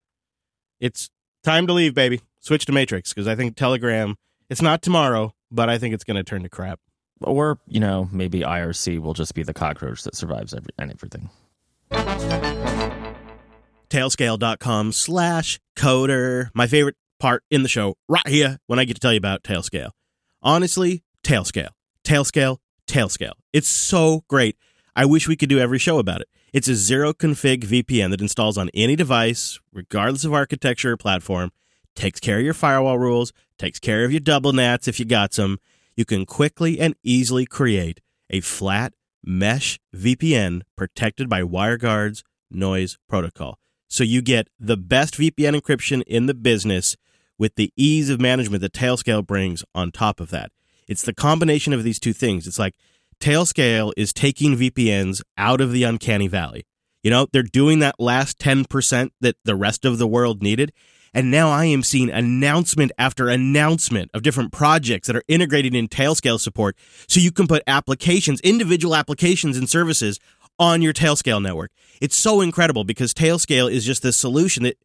[0.80, 1.08] It's
[1.44, 2.20] time to leave, baby.
[2.40, 4.16] Switch to Matrix because I think Telegram.
[4.50, 6.80] It's not tomorrow, but I think it's going to turn to crap.
[7.20, 11.30] Or, you know, maybe IRC will just be the cockroach that survives every, and everything.
[13.94, 16.48] Tailscale.com slash coder.
[16.52, 19.44] My favorite part in the show right here when I get to tell you about
[19.44, 19.90] Tailscale.
[20.42, 21.68] Honestly, Tailscale.
[22.04, 22.56] Tailscale,
[22.88, 23.34] Tailscale.
[23.52, 24.56] It's so great.
[24.96, 26.28] I wish we could do every show about it.
[26.52, 31.52] It's a zero config VPN that installs on any device, regardless of architecture or platform,
[31.94, 35.32] takes care of your firewall rules, takes care of your double nats if you got
[35.32, 35.60] some.
[35.94, 43.60] You can quickly and easily create a flat mesh VPN protected by WireGuard's noise protocol.
[43.94, 46.96] So you get the best VPN encryption in the business
[47.38, 50.50] with the ease of management that Tailscale brings on top of that.
[50.88, 52.48] It's the combination of these two things.
[52.48, 52.74] It's like
[53.20, 56.66] Tailscale is taking VPNs out of the uncanny valley.
[57.04, 60.72] You know, they're doing that last 10% that the rest of the world needed.
[61.16, 65.86] And now I am seeing announcement after announcement of different projects that are integrated in
[65.86, 66.76] Tailscale support.
[67.06, 70.18] So you can put applications, individual applications and services
[70.58, 71.70] on your Tailscale network.
[72.00, 74.76] It's so incredible because Tailscale is just this solution that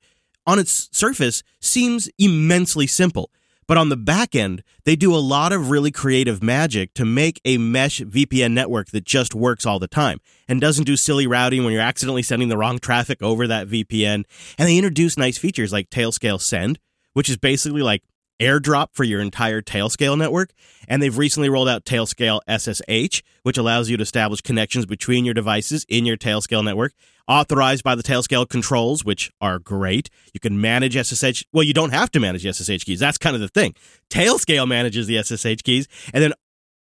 [0.46, 3.32] on its surface seems immensely simple.
[3.68, 7.40] But on the back end, they do a lot of really creative magic to make
[7.46, 11.64] a mesh VPN network that just works all the time and doesn't do silly routing
[11.64, 14.24] when you're accidentally sending the wrong traffic over that VPN.
[14.58, 16.80] And they introduce nice features like Tailscale Send,
[17.14, 18.02] which is basically like
[18.40, 20.52] airdrop for your entire Tailscale network.
[20.88, 25.34] And they've recently rolled out Tailscale SSH, which allows you to establish connections between your
[25.34, 26.94] devices in your Tailscale network,
[27.28, 30.10] authorized by the Tailscale controls, which are great.
[30.34, 31.44] You can manage SSH.
[31.54, 33.00] Well, you don't have to manage SSH keys.
[33.00, 33.76] That's kind of the thing.
[34.10, 36.34] Tailscale manages the SSH keys and then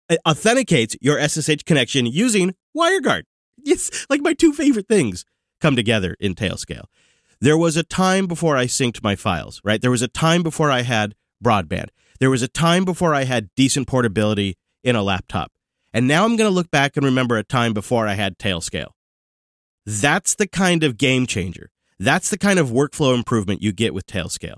[0.09, 3.23] uh, authenticates your SSH connection using WireGuard.
[3.63, 5.25] Yes, like my two favorite things
[5.59, 6.85] come together in Tailscale.
[7.41, 9.81] There was a time before I synced my files, right?
[9.81, 11.89] There was a time before I had broadband.
[12.19, 15.51] There was a time before I had decent portability in a laptop.
[15.93, 18.91] And now I'm going to look back and remember a time before I had Tailscale.
[19.85, 21.71] That's the kind of game changer.
[21.97, 24.57] That's the kind of workflow improvement you get with Tailscale.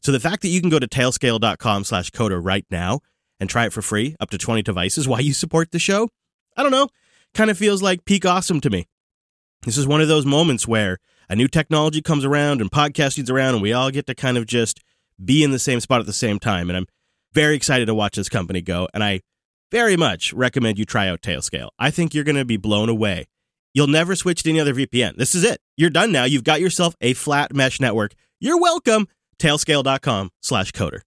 [0.00, 3.00] So the fact that you can go to tailscale.com slash coder right now
[3.40, 6.08] and try it for free up to 20 devices while you support the show,
[6.56, 6.88] I don't know,
[7.34, 8.86] kind of feels like peak awesome to me.
[9.62, 13.54] This is one of those moments where a new technology comes around and podcasting's around
[13.54, 14.80] and we all get to kind of just
[15.22, 16.68] be in the same spot at the same time.
[16.70, 16.86] And I'm
[17.32, 18.88] very excited to watch this company go.
[18.94, 19.20] And I
[19.70, 21.70] very much recommend you try out Tailscale.
[21.78, 23.26] I think you're going to be blown away.
[23.74, 25.16] You'll never switch to any other VPN.
[25.16, 25.60] This is it.
[25.76, 26.24] You're done now.
[26.24, 28.14] You've got yourself a flat mesh network.
[28.40, 29.08] You're welcome.
[29.38, 31.00] Tailscale.com slash coder.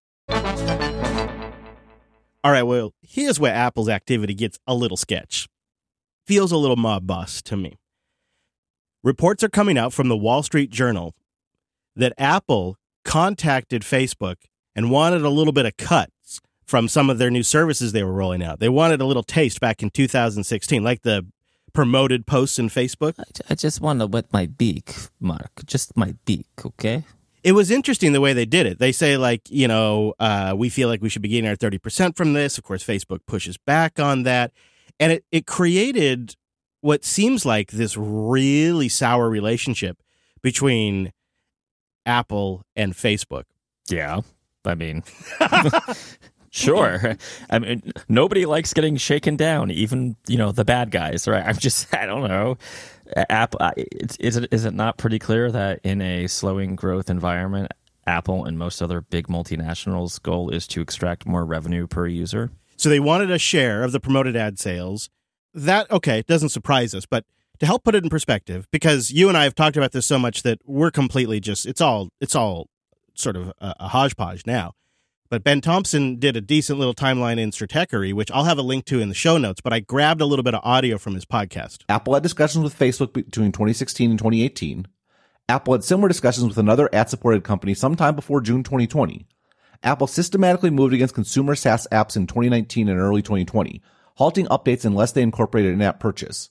[2.44, 5.48] All right, well, here's where Apple's activity gets a little sketch.
[6.26, 7.78] Feels a little mob boss to me.
[9.04, 11.14] Reports are coming out from the Wall Street Journal
[11.96, 14.36] that Apple contacted Facebook
[14.76, 18.14] and wanted a little bit of cuts from some of their new services they were
[18.14, 18.60] rolling out.
[18.60, 21.26] They wanted a little taste back in 2016, like the
[21.74, 23.14] promoted posts in Facebook.
[23.50, 25.52] I just want to wet my beak, Mark.
[25.66, 27.04] Just my beak, okay?
[27.44, 28.80] It was interesting the way they did it.
[28.80, 32.16] They say, like, you know, uh, we feel like we should be getting our 30%
[32.16, 32.58] from this.
[32.58, 34.52] Of course, Facebook pushes back on that.
[35.00, 36.36] And it, it created
[36.82, 40.02] what seems like this really sour relationship
[40.42, 41.12] between
[42.06, 43.44] Apple and Facebook.
[43.90, 44.22] Yeah.
[44.66, 45.04] I mean,
[46.52, 47.18] sure.
[47.50, 51.44] I mean, nobody likes getting shaken down, even, you know, the bad guys, right?
[51.46, 52.58] I'm just, I don't know.
[53.30, 53.60] Apple,
[54.20, 57.72] is it, is it not pretty clear that in a slowing growth environment,
[58.08, 62.52] Apple and most other big multinationals' goal is to extract more revenue per user?
[62.78, 65.10] So they wanted a share of the promoted ad sales.
[65.54, 67.26] That, okay, doesn't surprise us, but
[67.62, 70.18] to help put it in perspective, because you and I have talked about this so
[70.18, 72.68] much that we're completely just it's all it's all
[73.14, 74.74] sort of a, a hodgepodge now.
[75.30, 78.86] But Ben Thompson did a decent little timeline in Stratechery, which I'll have a link
[78.86, 79.62] to in the show notes.
[79.62, 81.84] But I grabbed a little bit of audio from his podcast.
[81.88, 84.88] Apple had discussions with Facebook between 2016 and 2018.
[85.48, 89.28] Apple had similar discussions with another ad supported company sometime before June 2020.
[89.84, 93.84] Apple systematically moved against consumer SaaS apps in 2019 and early 2020,
[94.16, 96.50] halting updates unless they incorporated an app purchase.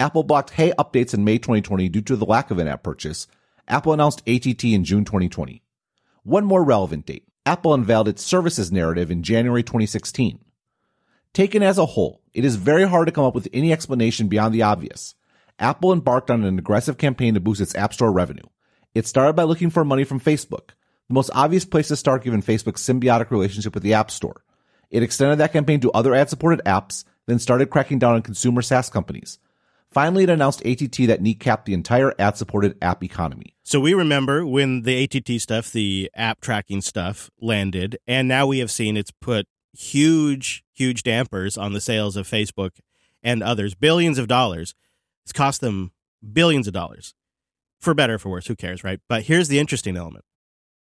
[0.00, 3.26] Apple blocked Hey updates in May 2020 due to the lack of an app purchase.
[3.66, 5.60] Apple announced ATT in June 2020.
[6.22, 7.26] One more relevant date.
[7.44, 10.38] Apple unveiled its services narrative in January 2016.
[11.34, 14.54] Taken as a whole, it is very hard to come up with any explanation beyond
[14.54, 15.16] the obvious.
[15.58, 18.44] Apple embarked on an aggressive campaign to boost its App Store revenue.
[18.94, 20.70] It started by looking for money from Facebook.
[21.08, 24.44] the most obvious place to start given Facebook's symbiotic relationship with the App Store.
[24.90, 28.62] It extended that campaign to other ad supported apps, then started cracking down on consumer
[28.62, 29.38] SaaS companies.
[29.90, 33.54] Finally, it announced ATT that kneecapped the entire ad supported app economy.
[33.64, 38.58] So we remember when the ATT stuff, the app tracking stuff landed, and now we
[38.58, 42.72] have seen it's put huge, huge dampers on the sales of Facebook
[43.22, 44.74] and others, billions of dollars.
[45.24, 45.92] It's cost them
[46.32, 47.14] billions of dollars.
[47.80, 49.00] For better or for worse, who cares, right?
[49.08, 50.24] But here's the interesting element.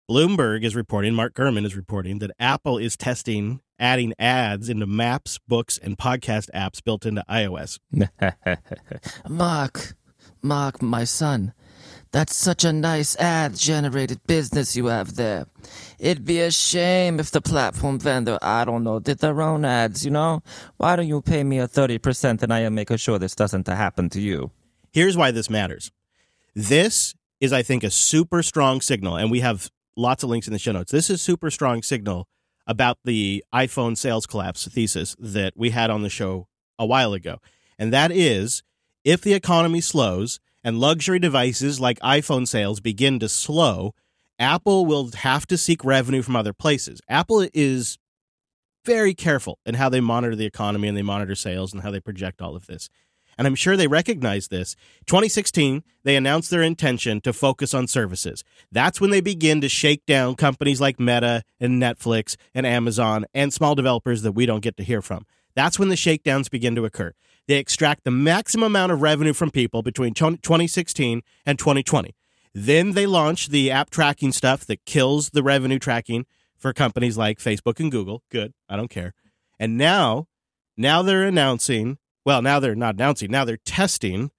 [0.09, 5.39] Bloomberg is reporting, Mark Gurman is reporting that Apple is testing adding ads into maps,
[5.47, 7.79] books, and podcast apps built into iOS.
[9.29, 9.95] Mark,
[10.43, 11.53] Mark, my son,
[12.11, 15.47] that's such a nice ad generated business you have there.
[15.97, 20.05] It'd be a shame if the platform vendor, I don't know, did their own ads,
[20.05, 20.43] you know?
[20.77, 24.21] Why don't you pay me a 30% and I'll make sure this doesn't happen to
[24.21, 24.51] you?
[24.93, 25.91] Here's why this matters.
[26.53, 30.53] This is, I think, a super strong signal, and we have lots of links in
[30.53, 30.91] the show notes.
[30.91, 32.27] This is super strong signal
[32.67, 36.47] about the iPhone sales collapse thesis that we had on the show
[36.79, 37.39] a while ago.
[37.77, 38.63] And that is
[39.03, 43.93] if the economy slows and luxury devices like iPhone sales begin to slow,
[44.39, 47.01] Apple will have to seek revenue from other places.
[47.07, 47.97] Apple is
[48.83, 51.99] very careful in how they monitor the economy and they monitor sales and how they
[51.99, 52.89] project all of this
[53.37, 54.75] and I'm sure they recognize this.
[55.07, 58.43] 2016, they announced their intention to focus on services.
[58.71, 63.53] That's when they begin to shake down companies like Meta and Netflix and Amazon and
[63.53, 65.25] small developers that we don't get to hear from.
[65.55, 67.13] That's when the shakedowns begin to occur.
[67.47, 72.15] They extract the maximum amount of revenue from people between 2016 and 2020.
[72.53, 76.25] Then they launch the app tracking stuff that kills the revenue tracking
[76.57, 78.23] for companies like Facebook and Google.
[78.31, 78.53] Good.
[78.69, 79.13] I don't care.
[79.59, 80.27] And now,
[80.77, 84.31] now they're announcing well, now they're not announcing, now they're testing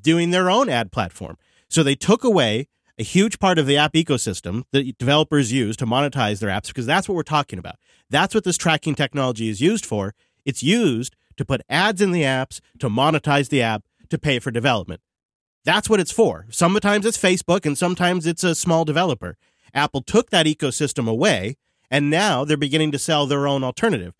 [0.00, 1.36] doing their own ad platform.
[1.68, 2.68] So they took away
[2.98, 6.86] a huge part of the app ecosystem that developers use to monetize their apps because
[6.86, 7.76] that's what we're talking about.
[8.08, 10.14] That's what this tracking technology is used for.
[10.44, 14.50] It's used to put ads in the apps, to monetize the app, to pay for
[14.50, 15.00] development.
[15.64, 16.46] That's what it's for.
[16.50, 19.36] Sometimes it's Facebook and sometimes it's a small developer.
[19.74, 21.56] Apple took that ecosystem away
[21.90, 24.14] and now they're beginning to sell their own alternative.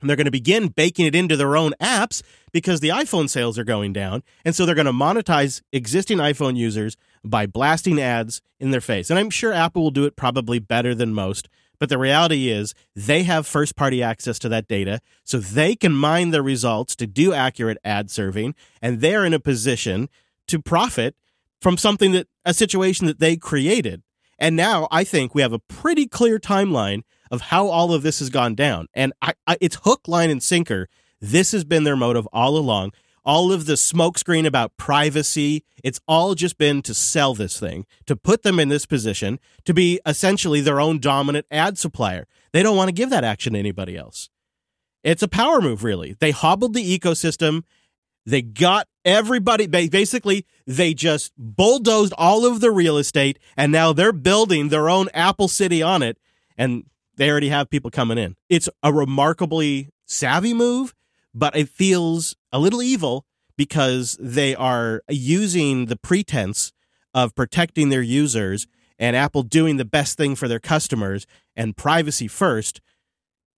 [0.00, 2.22] And they're going to begin baking it into their own apps
[2.52, 4.22] because the iPhone sales are going down.
[4.44, 9.10] And so they're going to monetize existing iPhone users by blasting ads in their face.
[9.10, 11.48] And I'm sure Apple will do it probably better than most.
[11.78, 15.00] But the reality is they have first party access to that data.
[15.24, 18.54] So they can mine the results to do accurate ad serving.
[18.82, 20.08] And they're in a position
[20.48, 21.14] to profit
[21.60, 24.02] from something that a situation that they created.
[24.38, 28.18] And now I think we have a pretty clear timeline of how all of this
[28.20, 28.86] has gone down.
[28.94, 30.88] And I, I, it's hook, line, and sinker.
[31.20, 32.92] This has been their motive all along.
[33.24, 38.16] All of the smokescreen about privacy, it's all just been to sell this thing, to
[38.16, 42.26] put them in this position, to be essentially their own dominant ad supplier.
[42.52, 44.30] They don't want to give that action to anybody else.
[45.04, 46.16] It's a power move, really.
[46.18, 47.64] They hobbled the ecosystem.
[48.24, 54.12] They got everybody, basically, they just bulldozed all of the real estate, and now they're
[54.12, 56.18] building their own Apple City on it.
[56.56, 56.84] And
[57.18, 58.36] they already have people coming in.
[58.48, 60.94] It's a remarkably savvy move,
[61.34, 66.72] but it feels a little evil because they are using the pretense
[67.12, 68.66] of protecting their users
[68.98, 72.80] and Apple doing the best thing for their customers and privacy first.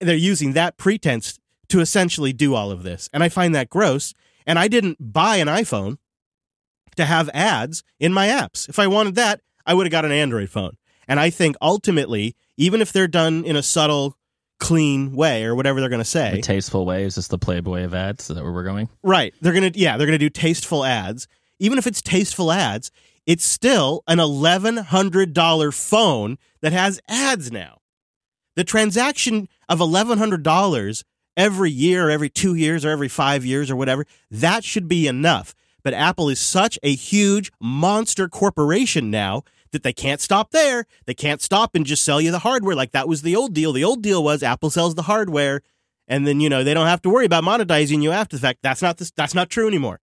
[0.01, 1.39] They're using that pretense
[1.69, 3.11] to essentially do all of this.
[3.13, 4.15] And I find that gross.
[4.47, 5.99] And I didn't buy an iPhone
[6.97, 8.69] to have ads in my apps.
[8.69, 10.77] If I wanted that, I would have got an Android phone.
[11.09, 14.17] And I think ultimately, even if they're done in a subtle,
[14.61, 17.85] clean way or whatever they're going to say, a tasteful way is this the Playboy
[17.85, 18.29] of ads?
[18.29, 18.89] Is that where we're going?
[19.03, 19.35] Right.
[19.41, 21.27] They're going to, yeah, they're going to do tasteful ads.
[21.59, 22.91] Even if it's tasteful ads,
[23.27, 27.79] it's still an $1,100 phone that has ads now.
[28.57, 31.05] The transaction of $1,100
[31.37, 35.07] every year, or every two years, or every five years, or whatever, that should be
[35.07, 35.55] enough.
[35.85, 40.87] But Apple is such a huge monster corporation now that they can't stop there.
[41.07, 42.77] They can't stop and just sell you the hardware.
[42.77, 43.73] Like that was the old deal.
[43.73, 45.63] The old deal was Apple sells the hardware
[46.09, 48.61] and then, you know, they don't have to worry about monetizing you after the fact.
[48.63, 50.01] That's not that's not true anymore.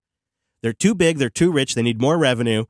[0.62, 2.64] They're too big, they're too rich, they need more revenue,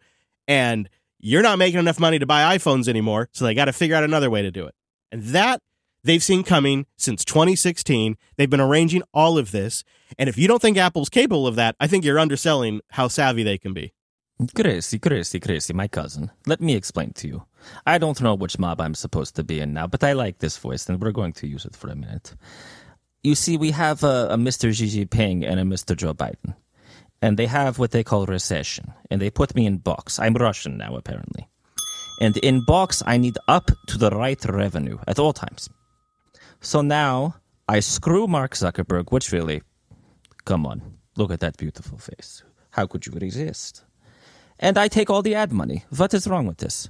[0.48, 0.88] and
[1.18, 4.04] you're not making enough money to buy iPhones anymore, so they got to figure out
[4.04, 4.74] another way to do it.
[5.12, 5.62] And that
[6.02, 8.16] they've seen coming since 2016.
[8.36, 9.84] They've been arranging all of this.
[10.18, 13.42] And if you don't think Apple's capable of that, I think you're underselling how savvy
[13.42, 13.92] they can be.
[14.54, 16.30] Gracie, Gracie, Gracie, my cousin.
[16.46, 17.46] Let me explain to you.
[17.86, 20.58] I don't know which mob I'm supposed to be in now, but I like this
[20.58, 22.34] voice, and we're going to use it for a minute.
[23.24, 24.74] You see, we have a, a Mr.
[24.74, 25.96] Xi Jinping and a Mr.
[25.96, 26.54] Joe Biden,
[27.22, 30.18] and they have what they call recession, and they put me in box.
[30.18, 31.48] I'm Russian now, apparently.
[32.20, 35.70] And in box, I need up to the right revenue at all times.
[36.60, 39.62] So now I screw Mark Zuckerberg, which really,
[40.44, 42.42] come on, look at that beautiful face.
[42.72, 43.85] How could you resist?
[44.58, 45.84] And I take all the ad money.
[45.96, 46.88] What is wrong with this?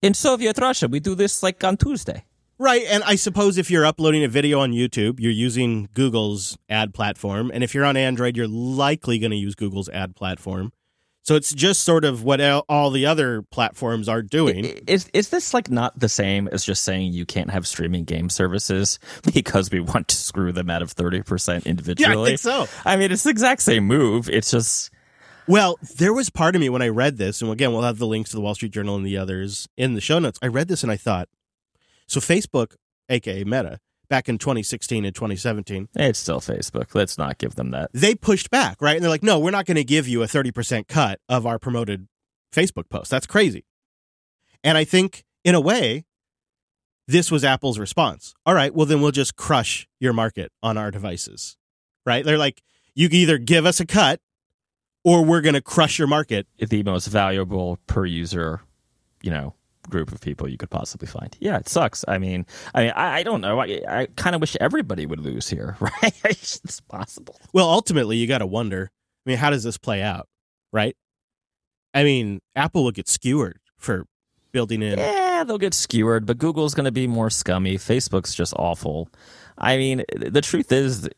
[0.00, 2.24] In Soviet Russia, we do this like on Tuesday.
[2.58, 2.84] Right.
[2.88, 7.50] And I suppose if you're uploading a video on YouTube, you're using Google's ad platform.
[7.54, 10.72] And if you're on Android, you're likely going to use Google's ad platform.
[11.22, 14.64] So it's just sort of what all the other platforms are doing.
[14.86, 18.30] Is is this like not the same as just saying you can't have streaming game
[18.30, 18.98] services
[19.34, 22.14] because we want to screw them out of 30% individually?
[22.14, 22.66] Yeah, I think so.
[22.86, 24.30] I mean, it's the exact same move.
[24.30, 24.90] It's just
[25.48, 28.06] well, there was part of me when I read this, and again, we'll have the
[28.06, 30.38] links to the Wall Street Journal and the others in the show notes.
[30.42, 31.28] I read this and I thought,
[32.06, 32.76] so Facebook,
[33.08, 35.88] aka Meta, back in 2016 and 2017.
[35.94, 36.94] It's still Facebook.
[36.94, 37.90] Let's not give them that.
[37.92, 38.96] They pushed back, right?
[38.96, 41.58] And they're like, no, we're not going to give you a 30% cut of our
[41.58, 42.08] promoted
[42.52, 43.10] Facebook post.
[43.10, 43.64] That's crazy.
[44.64, 46.04] And I think, in a way,
[47.06, 48.34] this was Apple's response.
[48.44, 51.56] All right, well, then we'll just crush your market on our devices,
[52.04, 52.24] right?
[52.24, 52.62] They're like,
[52.94, 54.20] you either give us a cut
[55.08, 56.46] or we're going to crush your market.
[56.58, 58.60] The most valuable per user,
[59.22, 59.54] you know,
[59.88, 61.34] group of people you could possibly find.
[61.40, 62.04] Yeah, it sucks.
[62.06, 62.44] I mean,
[62.74, 63.58] I mean, I, I don't know.
[63.58, 66.12] I, I kind of wish everybody would lose here, right?
[66.24, 67.40] it's possible.
[67.54, 68.90] Well, ultimately, you got to wonder.
[69.26, 70.28] I mean, how does this play out,
[70.72, 70.94] right?
[71.94, 74.04] I mean, Apple will get skewered for
[74.52, 74.98] building in.
[74.98, 77.76] Yeah, they'll get skewered, but Google's going to be more scummy.
[77.76, 79.08] Facebook's just awful.
[79.56, 81.08] I mean, the truth is,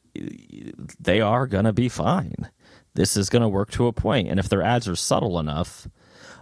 [0.98, 2.48] they are going to be fine.
[2.94, 5.88] This is going to work to a point, and if their ads are subtle enough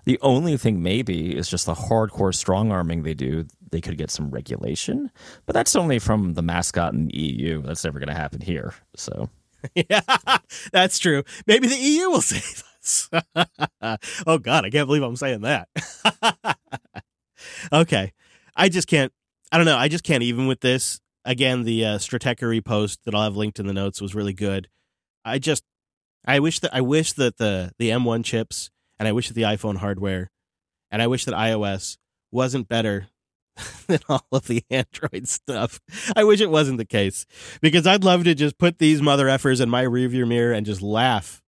[0.09, 3.45] the only thing maybe is just the hardcore strong arming they do.
[3.71, 5.11] They could get some regulation,
[5.45, 7.61] but that's only from the mascot in the EU.
[7.61, 8.73] That's never going to happen here.
[8.97, 9.29] So,
[9.75, 10.01] yeah,
[10.73, 11.25] that's true.
[11.47, 13.11] Maybe the EU will save us.
[14.27, 15.69] oh God, I can't believe I'm saying that.
[17.71, 18.15] okay,
[18.57, 19.13] I just can't.
[19.53, 19.77] I don't know.
[19.77, 21.01] I just can't even with this.
[21.27, 24.71] Again, the uh, Stratechery post that I'll have linked in the notes was really good.
[25.23, 25.65] I just,
[26.27, 29.43] I wish that I wish that the the M1 chips and I wish that the
[29.43, 30.31] iPhone hardware
[30.91, 31.97] and I wish that iOS
[32.31, 33.09] wasn't better
[33.87, 35.81] than all of the Android stuff.
[36.15, 37.27] I wish it wasn't the case
[37.61, 40.83] because I'd love to just put these mother effers in my rearview mirror and just
[40.83, 41.43] laugh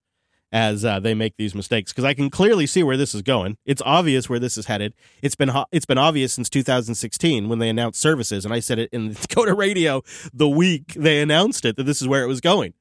[0.51, 3.57] as uh, they make these mistakes because I can clearly see where this is going.
[3.65, 4.93] It's obvious where this is headed.
[5.21, 8.79] It's been ho- it's been obvious since 2016 when they announced services, and I said
[8.79, 10.01] it in Dakota Radio
[10.33, 12.73] the week they announced it that this is where it was going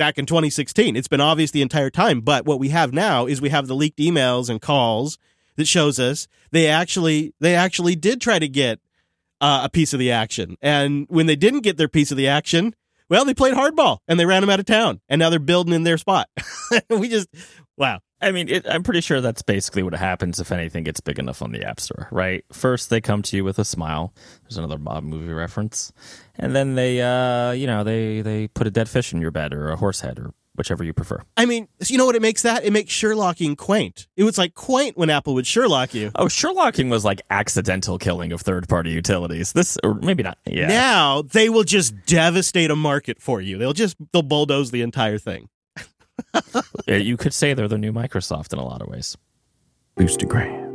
[0.00, 0.96] back in 2016.
[0.96, 2.22] It's been obvious the entire time.
[2.22, 5.18] But what we have now is we have the leaked emails and calls
[5.56, 8.80] that shows us they actually they actually did try to get
[9.42, 10.56] uh, a piece of the action.
[10.62, 12.74] And when they didn't get their piece of the action,
[13.10, 15.02] well, they played hardball and they ran them out of town.
[15.10, 16.28] And now they're building in their spot.
[16.88, 17.28] we just
[17.76, 18.00] wow.
[18.20, 21.42] I mean, it, I'm pretty sure that's basically what happens if anything gets big enough
[21.42, 22.44] on the App Store, right?
[22.52, 24.12] First, they come to you with a smile.
[24.42, 25.92] There's another Bob movie reference,
[26.36, 29.52] and then they, uh, you know, they they put a dead fish in your bed
[29.52, 31.22] or a horse head or whichever you prefer.
[31.38, 32.64] I mean, you know what it makes that?
[32.64, 34.08] It makes Sherlocking quaint.
[34.16, 36.10] It was like quaint when Apple would Sherlock you.
[36.14, 39.54] Oh, Sherlocking was like accidental killing of third party utilities.
[39.54, 40.36] This, or maybe not.
[40.44, 40.66] Yeah.
[40.66, 43.56] Now they will just devastate a market for you.
[43.56, 45.48] They'll just they'll bulldoze the entire thing.
[46.86, 49.16] You could say they're the new Microsoft in a lot of ways.
[49.96, 50.70] Boostagram.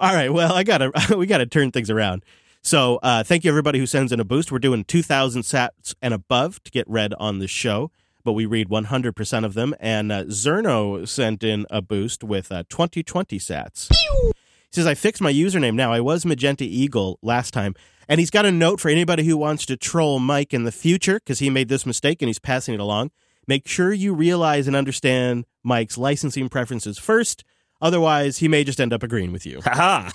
[0.00, 0.32] All right.
[0.32, 2.24] Well, I gotta we gotta turn things around.
[2.62, 4.50] So uh, thank you everybody who sends in a boost.
[4.50, 7.90] We're doing two thousand sats and above to get read on the show,
[8.24, 9.74] but we read one hundred percent of them.
[9.80, 13.88] And uh, Zerno sent in a boost with uh, twenty twenty sats.
[13.92, 14.32] He
[14.80, 15.92] says I fixed my username now.
[15.92, 17.74] I was Magenta Eagle last time.
[18.08, 21.14] And he's got a note for anybody who wants to troll Mike in the future
[21.14, 23.10] because he made this mistake and he's passing it along.
[23.46, 27.44] Make sure you realize and understand Mike's licensing preferences first.
[27.80, 29.60] Otherwise, he may just end up agreeing with you.
[29.64, 30.10] Ha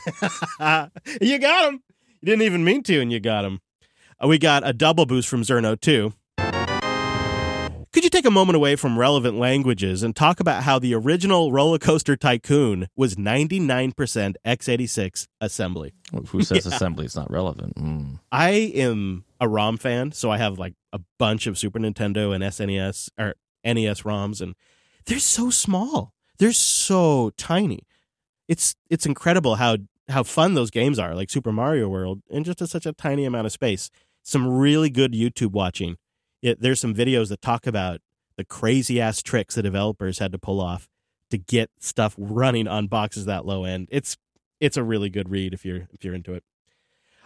[1.21, 1.83] you got him.
[2.21, 3.61] You didn't even mean to, and you got him.
[4.21, 6.13] Uh, we got a double boost from Zerno, too.
[7.91, 11.51] Could you take a moment away from relevant languages and talk about how the original
[11.51, 13.93] Roller Coaster Tycoon was 99%
[14.45, 15.93] x86 assembly?
[16.27, 16.75] Who says yeah.
[16.75, 17.75] assembly is not relevant?
[17.77, 18.19] Mm.
[18.31, 22.43] I am a ROM fan, so I have like a bunch of Super Nintendo and
[22.43, 24.55] SNES or NES ROMs, and
[25.05, 26.13] they're so small.
[26.37, 27.81] They're so tiny.
[28.47, 29.77] It's it's incredible how
[30.09, 33.25] how fun those games are, like Super Mario World, in just a, such a tiny
[33.25, 33.89] amount of space.
[34.23, 35.97] Some really good YouTube watching.
[36.41, 38.01] It, there's some videos that talk about
[38.37, 40.87] the crazy ass tricks the developers had to pull off
[41.29, 43.87] to get stuff running on boxes that low end.
[43.91, 44.17] It's
[44.59, 46.43] it's a really good read if you're if you're into it.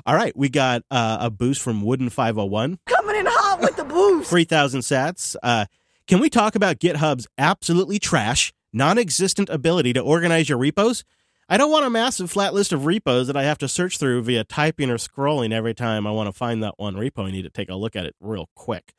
[0.05, 2.79] All right, we got uh, a boost from Wooden 501.
[2.87, 4.29] Coming in hot with the boost.
[4.29, 5.35] 3,000 sats.
[5.41, 5.65] Uh,
[6.07, 11.03] can we talk about GitHub's absolutely trash, non existent ability to organize your repos?
[11.49, 14.23] I don't want a massive flat list of repos that I have to search through
[14.23, 17.27] via typing or scrolling every time I want to find that one repo.
[17.27, 18.93] I need to take a look at it real quick.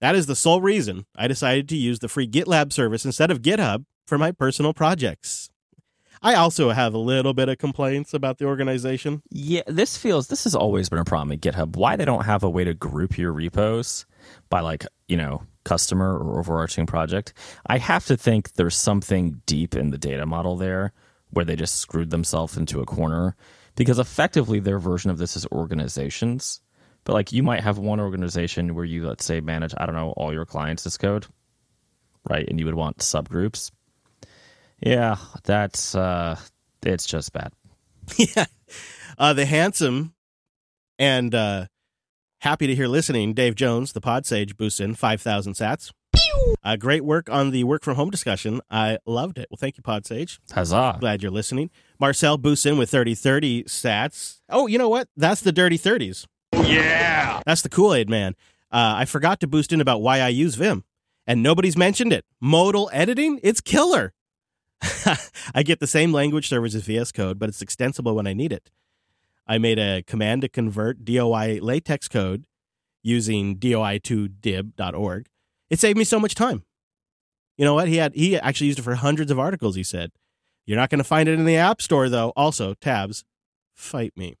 [0.00, 3.40] That is the sole reason I decided to use the free GitLab service instead of
[3.40, 5.51] GitHub for my personal projects.
[6.22, 9.22] I also have a little bit of complaints about the organization.
[9.30, 11.76] Yeah, this feels this has always been a problem at GitHub.
[11.76, 14.06] Why they don't have a way to group your repos
[14.48, 17.34] by like, you know, customer or overarching project.
[17.66, 20.92] I have to think there's something deep in the data model there
[21.30, 23.36] where they just screwed themselves into a corner
[23.74, 26.60] because effectively their version of this is organizations.
[27.04, 30.12] But like you might have one organization where you let's say manage, I don't know,
[30.16, 31.26] all your clients code,
[32.28, 32.46] right?
[32.46, 33.72] And you would want subgroups.
[34.82, 36.36] Yeah, that's uh
[36.84, 37.52] it's just bad.
[38.16, 38.46] yeah.
[39.18, 40.14] Uh, the handsome
[40.98, 41.66] and uh,
[42.40, 45.92] happy to hear listening, Dave Jones, the Pod Sage, boosts in 5,000 sats.
[46.64, 48.60] Uh, great work on the work from home discussion.
[48.70, 49.48] I loved it.
[49.50, 50.40] Well, thank you, Pod Sage.
[50.50, 50.96] Huzzah.
[51.00, 51.70] Glad you're listening.
[52.00, 54.40] Marcel boosts in with 3030 sats.
[54.48, 55.08] Oh, you know what?
[55.16, 56.26] That's the dirty 30s.
[56.64, 57.40] Yeah.
[57.46, 58.34] That's the Kool Aid man.
[58.70, 60.84] Uh, I forgot to boost in about why I use Vim,
[61.26, 62.24] and nobody's mentioned it.
[62.40, 63.38] Modal editing?
[63.42, 64.12] It's killer.
[65.54, 68.52] I get the same language servers as VS Code, but it's extensible when I need
[68.52, 68.70] it.
[69.46, 72.44] I made a command to convert DOI latex code
[73.02, 75.26] using doi2bib.org.
[75.70, 76.64] It saved me so much time.
[77.56, 77.88] You know what?
[77.88, 80.12] He had he actually used it for hundreds of articles, he said.
[80.64, 82.32] You're not going to find it in the App Store though.
[82.36, 83.24] Also, tabs
[83.74, 84.36] fight me.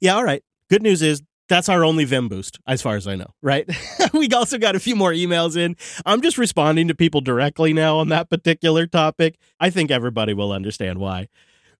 [0.00, 0.42] Yeah, all right.
[0.68, 3.68] Good news is that's our only Vim boost, as far as I know, right?
[4.14, 5.76] we also got a few more emails in.
[6.06, 9.36] I'm just responding to people directly now on that particular topic.
[9.58, 11.28] I think everybody will understand why.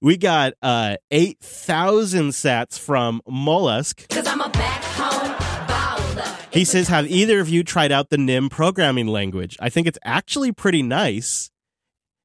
[0.03, 4.09] We got uh, 8,000 sats from Mollusk.
[4.09, 5.35] Cause I'm a back home
[5.69, 6.53] baller.
[6.53, 9.57] He says, Have either of you tried out the NIM programming language?
[9.61, 11.51] I think it's actually pretty nice.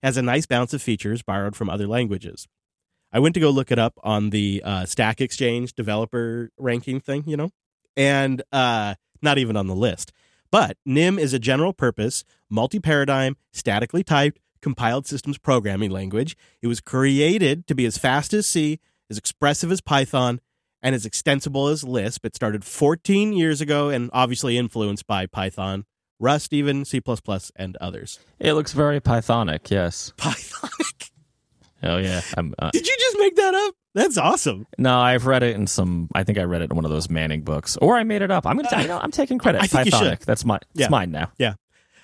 [0.02, 2.48] Has a nice bounce of features borrowed from other languages.
[3.12, 7.24] I went to go look it up on the uh, Stack Exchange developer ranking thing,
[7.26, 7.50] you know,
[7.96, 10.12] and uh, not even on the list.
[10.52, 16.38] But NIM is a general purpose, multi paradigm, statically typed, compiled systems programming language.
[16.62, 18.80] It was created to be as fast as C,
[19.10, 20.40] as expressive as Python,
[20.82, 22.26] and as extensible as Lisp.
[22.26, 25.86] It started 14 years ago and obviously influenced by Python,
[26.20, 27.02] Rust, even C,
[27.56, 28.20] and others.
[28.40, 30.14] It looks very Pythonic, yes.
[30.18, 31.12] Pythonic?
[31.84, 32.22] Oh yeah.
[32.38, 33.76] I'm, uh, Did you just make that up?
[33.94, 34.66] That's awesome.
[34.78, 36.10] no, I've read it in some.
[36.14, 38.32] I think I read it in one of those Manning books, or I made it
[38.32, 38.46] up.
[38.46, 38.82] I'm gonna.
[38.82, 39.62] you know, I'm taking credit.
[39.62, 40.20] I think you should.
[40.22, 40.60] That's my.
[40.74, 40.86] Yeah.
[40.86, 41.32] It's mine now.
[41.38, 41.54] Yeah.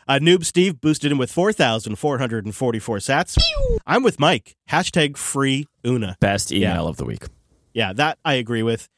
[0.07, 3.37] Uh, Noob Steve boosted him with 4,444 sats.
[3.85, 4.55] I'm with Mike.
[4.69, 6.17] Hashtag free Una.
[6.19, 6.89] Best email Yeah.
[6.89, 7.23] of the week.
[7.73, 8.89] Yeah, that I agree with.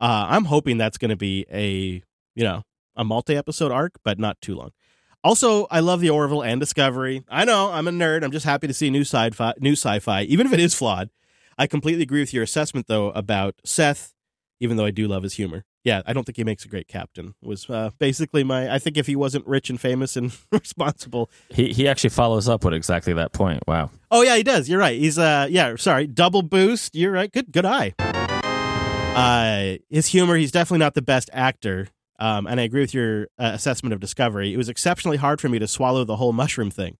[0.00, 2.02] Uh, I'm hoping that's going to be a,
[2.34, 2.62] you know,
[2.96, 4.70] a multi-episode arc, but not too long.
[5.24, 7.24] Also, I love the Orville and Discovery.
[7.28, 8.22] I know I'm a nerd.
[8.22, 11.10] I'm just happy to see new sci-fi, new sci-fi, even if it is flawed.
[11.58, 14.12] I completely agree with your assessment though about Seth,
[14.60, 15.64] even though I do love his humor.
[15.84, 17.34] Yeah, I don't think he makes a great captain.
[17.42, 18.72] Was uh, basically my.
[18.72, 22.64] I think if he wasn't rich and famous and responsible, He he actually follows up
[22.64, 23.62] with exactly that point.
[23.66, 23.90] Wow.
[24.10, 24.68] Oh yeah, he does.
[24.68, 24.98] You're right.
[24.98, 26.06] He's uh yeah, sorry.
[26.08, 26.94] Double boost.
[26.94, 27.32] You're right.
[27.32, 27.94] Good good eye.
[28.00, 31.88] Uh his humor, he's definitely not the best actor.
[32.18, 34.52] Um and I agree with your uh, assessment of Discovery.
[34.52, 36.98] It was exceptionally hard for me to swallow the whole mushroom thing.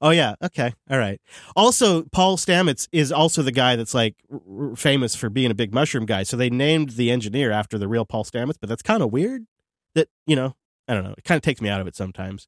[0.00, 0.74] Oh yeah, okay.
[0.90, 1.20] All right.
[1.56, 5.74] Also, Paul Stamets is also the guy that's like r- famous for being a big
[5.74, 6.22] mushroom guy.
[6.22, 9.46] So they named the engineer after the real Paul Stamets, but that's kind of weird
[9.94, 10.54] that, you know,
[10.86, 11.14] I don't know.
[11.18, 12.46] It kind of takes me out of it sometimes.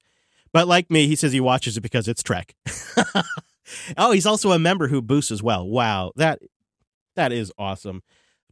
[0.53, 2.55] But like me, he says he watches it because it's Trek.
[3.97, 5.67] oh, he's also a member who boosts as well.
[5.69, 6.41] Wow, that
[7.17, 8.03] that is awesome.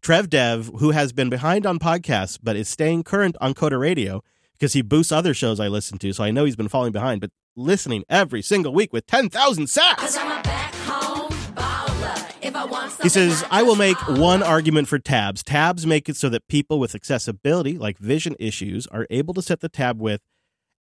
[0.01, 4.23] Trev Dev, who has been behind on podcasts but is staying current on Coder Radio
[4.53, 7.21] because he boosts other shows I listen to, so I know he's been falling behind,
[7.21, 10.17] but listening every single week with 10,000 Cause sats.
[10.19, 12.35] I'm a back home baller.
[12.43, 15.43] If I want He says, I will make one argument for tabs.
[15.43, 19.61] Tabs make it so that people with accessibility, like vision issues, are able to set
[19.61, 20.23] the tab width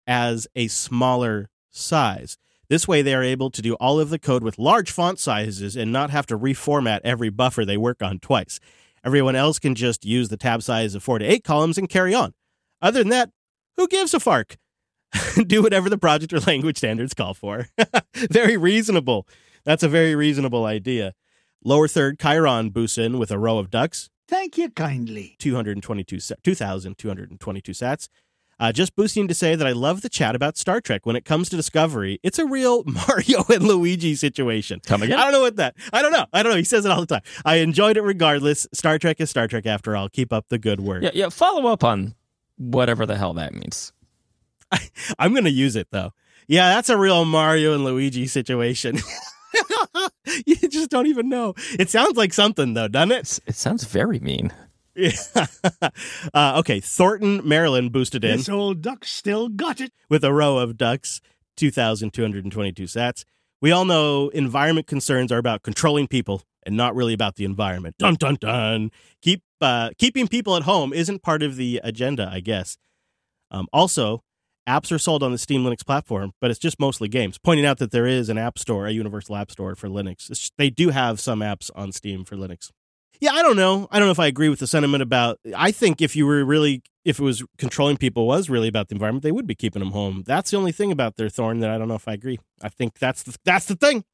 [0.06, 2.38] as a smaller size.
[2.68, 5.74] This way, they are able to do all of the code with large font sizes
[5.74, 8.60] and not have to reformat every buffer they work on twice.
[9.04, 12.14] Everyone else can just use the tab size of four to eight columns and carry
[12.14, 12.34] on.
[12.82, 13.30] Other than that,
[13.76, 14.56] who gives a fark?
[15.46, 17.68] do whatever the project or language standards call for.
[18.14, 19.26] very reasonable.
[19.64, 21.14] That's a very reasonable idea.
[21.64, 25.36] Lower third, Chiron boosts in with a row of ducks, Thank you kindly.
[25.38, 28.08] 222 sa- 2,222 sats.
[28.60, 31.06] Uh, just boosting to say that I love the chat about Star Trek.
[31.06, 34.80] When it comes to Discovery, it's a real Mario and Luigi situation.
[34.84, 35.18] Come again?
[35.18, 35.76] I don't know what that.
[35.92, 36.26] I don't know.
[36.32, 36.58] I don't know.
[36.58, 37.22] He says it all the time.
[37.44, 38.66] I enjoyed it regardless.
[38.72, 40.08] Star Trek is Star Trek after all.
[40.08, 41.02] Keep up the good work.
[41.02, 41.28] Yeah, yeah.
[41.28, 42.14] Follow up on
[42.56, 43.92] whatever the hell that means.
[45.18, 46.10] I'm going to use it though.
[46.46, 48.98] Yeah, that's a real Mario and Luigi situation.
[50.46, 51.54] you just don't even know.
[51.78, 53.40] It sounds like something though, doesn't it?
[53.46, 54.52] It sounds very mean.
[54.98, 55.46] Yeah.
[56.34, 59.92] uh, okay, Thornton, Maryland boosted in This old duck still got it.
[60.10, 61.20] with a row of ducks,
[61.56, 63.24] 2,222 sats.
[63.60, 67.96] We all know environment concerns are about controlling people and not really about the environment.
[67.98, 68.90] Dun dun dun.
[69.22, 72.76] Keep uh, keeping people at home isn't part of the agenda, I guess.
[73.50, 74.22] Um, also,
[74.68, 77.38] apps are sold on the Steam Linux platform, but it's just mostly games.
[77.38, 80.30] Pointing out that there is an app store, a universal app store for Linux.
[80.30, 82.70] It's, they do have some apps on Steam for Linux.
[83.20, 83.88] Yeah, I don't know.
[83.90, 85.38] I don't know if I agree with the sentiment about.
[85.56, 88.94] I think if you were really, if it was controlling people was really about the
[88.94, 90.22] environment, they would be keeping them home.
[90.26, 92.38] That's the only thing about their thorn that I don't know if I agree.
[92.62, 94.04] I think that's the, that's the thing.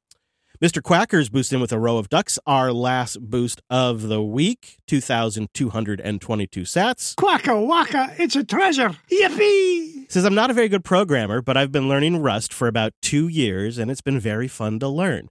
[0.63, 0.81] Mr.
[0.81, 2.39] Quacker's boost in with a row of ducks.
[2.47, 7.13] Our last boost of the week, two thousand two hundred and twenty-two sats.
[7.15, 8.95] Quacka wacka, it's a treasure.
[9.11, 10.09] Yippee!
[10.09, 13.27] Says I'm not a very good programmer, but I've been learning Rust for about two
[13.27, 15.27] years, and it's been very fun to learn.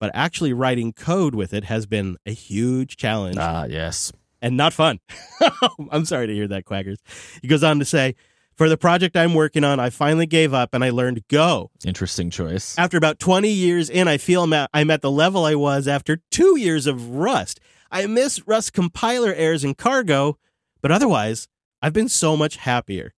[0.00, 4.12] But actually writing code with it has been a huge challenge Ah, yes.
[4.40, 5.00] and not fun.
[5.90, 6.98] I'm sorry to hear that, Quackers.
[7.42, 8.14] He goes on to say,
[8.56, 11.70] for the project I'm working on, I finally gave up and I learned Go.
[11.84, 12.76] Interesting choice.
[12.78, 15.86] After about 20 years in, I feel I'm at, I'm at the level I was
[15.88, 17.60] after two years of Rust.
[17.90, 20.38] I miss Rust compiler errors and cargo,
[20.80, 21.48] but otherwise,
[21.80, 23.14] I've been so much happier.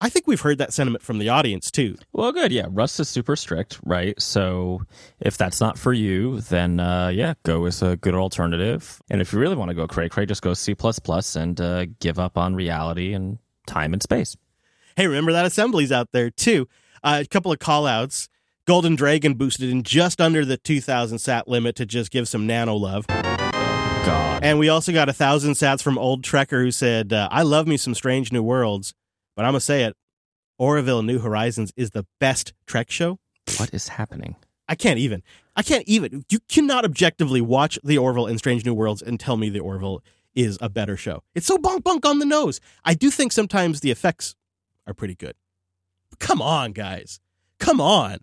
[0.00, 1.96] I think we've heard that sentiment from the audience too.
[2.12, 2.52] Well, good.
[2.52, 4.20] Yeah, Rust is super strict, right?
[4.20, 4.82] So
[5.20, 9.00] if that's not for you, then uh, yeah, Go is a good alternative.
[9.08, 10.74] And if you really want to go cray cray, just go C
[11.36, 14.36] and uh, give up on reality and time and space.
[14.96, 16.68] Hey, remember that assembly's out there too.
[17.02, 18.28] Uh, a couple of call outs.
[18.66, 22.74] Golden Dragon boosted in just under the 2000 sat limit to just give some nano
[22.74, 23.06] love.
[23.06, 24.42] God.
[24.42, 27.66] And we also got a thousand sats from Old Trekker who said, uh, I love
[27.66, 28.92] me some Strange New Worlds,
[29.36, 29.94] but I'm to say it.
[30.58, 33.18] Orville New Horizons is the best Trek show.
[33.58, 34.36] What is happening?
[34.68, 35.22] I can't even.
[35.54, 36.24] I can't even.
[36.28, 40.02] You cannot objectively watch the Orville and Strange New Worlds and tell me the Orville
[40.34, 41.22] is a better show.
[41.34, 42.60] It's so bonk bonk on the nose.
[42.84, 44.34] I do think sometimes the effects
[44.86, 45.34] are pretty good.
[46.10, 47.20] But come on, guys.
[47.58, 48.18] Come on.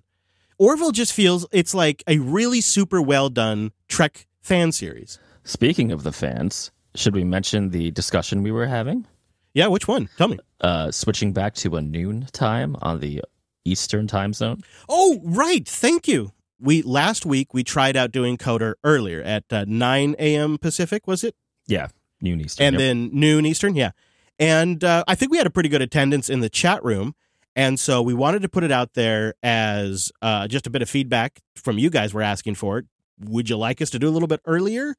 [0.57, 5.19] Orville just feels it's like a really super well done Trek fan series.
[5.43, 9.07] Speaking of the fans, should we mention the discussion we were having?
[9.53, 10.09] Yeah, which one?
[10.17, 10.39] Tell me.
[10.61, 13.21] Uh, switching back to a noon time on the
[13.65, 14.61] Eastern time zone.
[14.89, 15.67] Oh, right.
[15.67, 16.31] Thank you.
[16.59, 20.57] We last week we tried out doing Coder earlier at uh, 9 a.m.
[20.57, 21.35] Pacific, was it?
[21.67, 21.87] Yeah,
[22.21, 22.65] noon Eastern.
[22.67, 22.79] and Yep.
[22.79, 23.75] then noon Eastern.
[23.75, 23.91] Yeah.
[24.39, 27.15] And uh, I think we had a pretty good attendance in the chat room.
[27.55, 30.89] And so we wanted to put it out there as uh, just a bit of
[30.89, 32.13] feedback from you guys.
[32.13, 32.85] We're asking for it.
[33.19, 34.95] Would you like us to do a little bit earlier?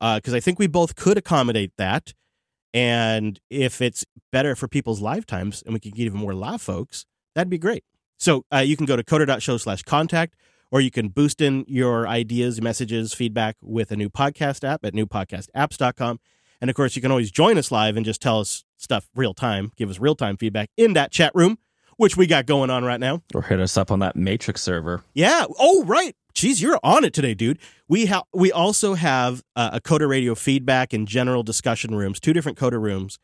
[0.00, 2.12] Because I think we both could accommodate that.
[2.74, 7.06] And if it's better for people's lifetimes and we can get even more live folks,
[7.34, 7.84] that'd be great.
[8.18, 10.34] So uh, you can go to coder.show slash contact,
[10.72, 14.92] or you can boost in your ideas, messages, feedback with a new podcast app at
[14.92, 16.18] newpodcastapps.com.
[16.60, 19.34] And of course, you can always join us live and just tell us stuff real
[19.34, 21.58] time, give us real time feedback in that chat room,
[21.96, 23.22] which we got going on right now.
[23.34, 25.02] or hit us up on that Matrix server.
[25.14, 25.44] Yeah.
[25.58, 26.16] Oh, right.
[26.34, 27.58] Jeez, you're on it today, dude.
[27.88, 32.32] We have we also have uh, a Coder Radio feedback and general discussion rooms, two
[32.32, 33.18] different Coder rooms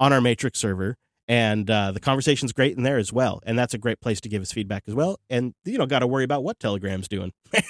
[0.00, 0.96] on our Matrix server,
[1.26, 3.40] and uh, the conversation's great in there as well.
[3.44, 5.18] And that's a great place to give us feedback as well.
[5.28, 7.32] And you know, got to worry about what Telegram's doing.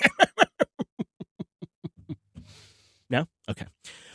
[3.11, 3.67] no, okay.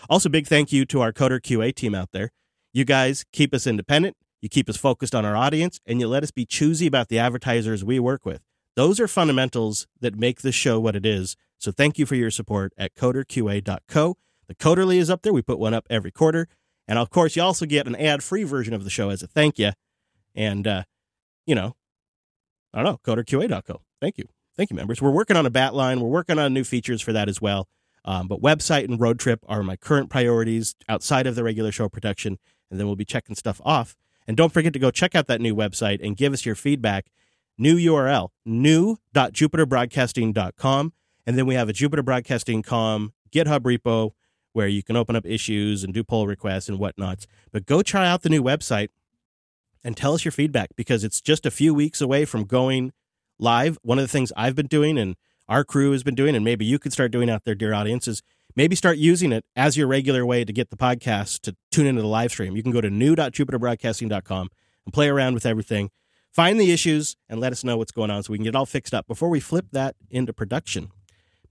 [0.09, 2.30] Also, big thank you to our Coder QA team out there.
[2.72, 4.16] You guys keep us independent.
[4.41, 7.20] You keep us focused on our audience, and you let us be choosy about the
[7.20, 8.41] advertisers we work with.
[8.76, 11.36] Those are fundamentals that make this show what it is.
[11.57, 14.17] So thank you for your support at coderqa.co.
[14.47, 15.34] The Coderly is up there.
[15.34, 16.47] We put one up every quarter.
[16.88, 19.28] And of course, you also get an ad free version of the show as a
[19.28, 19.71] thank you.
[20.36, 20.84] And, uh,
[21.45, 21.76] you know,
[22.74, 23.82] I don't know, coderqa.co.
[24.01, 24.26] Thank you.
[24.57, 25.01] Thank you, members.
[25.01, 26.01] We're working on a bat line.
[26.01, 27.67] We're working on new features for that as well.
[28.05, 31.88] Um, but website and road trip are my current priorities outside of the regular show
[31.88, 32.38] production.
[32.69, 33.95] And then we'll be checking stuff off.
[34.28, 37.07] And don't forget to go check out that new website and give us your feedback.
[37.58, 40.93] New URL, new.jupiterbroadcasting.com.
[41.26, 44.12] And then we have a Jupiter Broadcasting.com GitHub repo
[44.51, 47.26] where you can open up issues and do pull requests and whatnots.
[47.51, 48.89] But go try out the new website
[49.84, 52.93] and tell us your feedback because it's just a few weeks away from going
[53.39, 53.78] live.
[53.82, 55.16] One of the things I've been doing and
[55.49, 58.08] our crew has been doing, and maybe you could start doing out there, dear audience,
[58.08, 58.22] is
[58.56, 62.01] maybe start using it as your regular way to get the podcast to tune into
[62.01, 62.56] the live stream.
[62.56, 64.49] You can go to new.jupiterbroadcasting.com
[64.86, 65.89] and play around with everything.
[66.34, 68.55] Find the issues and let us know what's going on so we can get it
[68.55, 70.91] all fixed up before we flip that into production.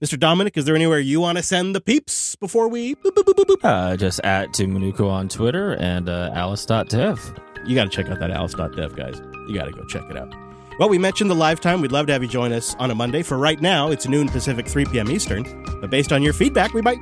[0.03, 0.19] Mr.
[0.19, 2.93] Dominick, is there anywhere you want to send the peeps before we?
[2.95, 3.63] boop, boop, boop, boop, boop?
[3.63, 7.39] Uh, just at Dominucco on Twitter and uh, alice.dev.
[7.65, 9.21] You got to check out that alice.dev, guys.
[9.47, 10.35] You got to go check it out.
[10.79, 11.79] Well, we mentioned the live time.
[11.79, 13.23] We'd love to have you join us on a Monday.
[13.23, 15.09] For right now, it's noon Pacific, 3 p.m.
[15.09, 15.43] Eastern.
[15.79, 16.99] But based on your feedback, we might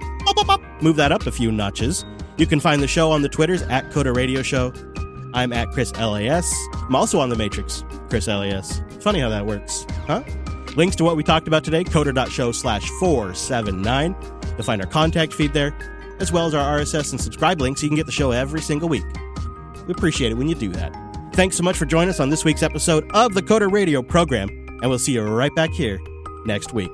[0.84, 2.06] move that up a few notches.
[2.38, 4.72] You can find the show on the Twitters at Coder Radio Show.
[5.34, 6.54] I'm at Chris LAS.
[6.74, 8.82] I'm also on the Matrix, Chris LAS.
[9.00, 10.24] Funny how that works, huh?
[10.76, 14.16] Links to what we talked about today, coder.show slash 479.
[14.52, 15.76] You'll find our contact feed there,
[16.20, 18.62] as well as our RSS and subscribe links so you can get the show every
[18.62, 19.06] single week.
[19.88, 20.96] We appreciate it when you do that.
[21.34, 24.50] Thanks so much for joining us on this week's episode of the Coder Radio program,
[24.50, 26.00] and we'll see you right back here
[26.46, 26.92] next week.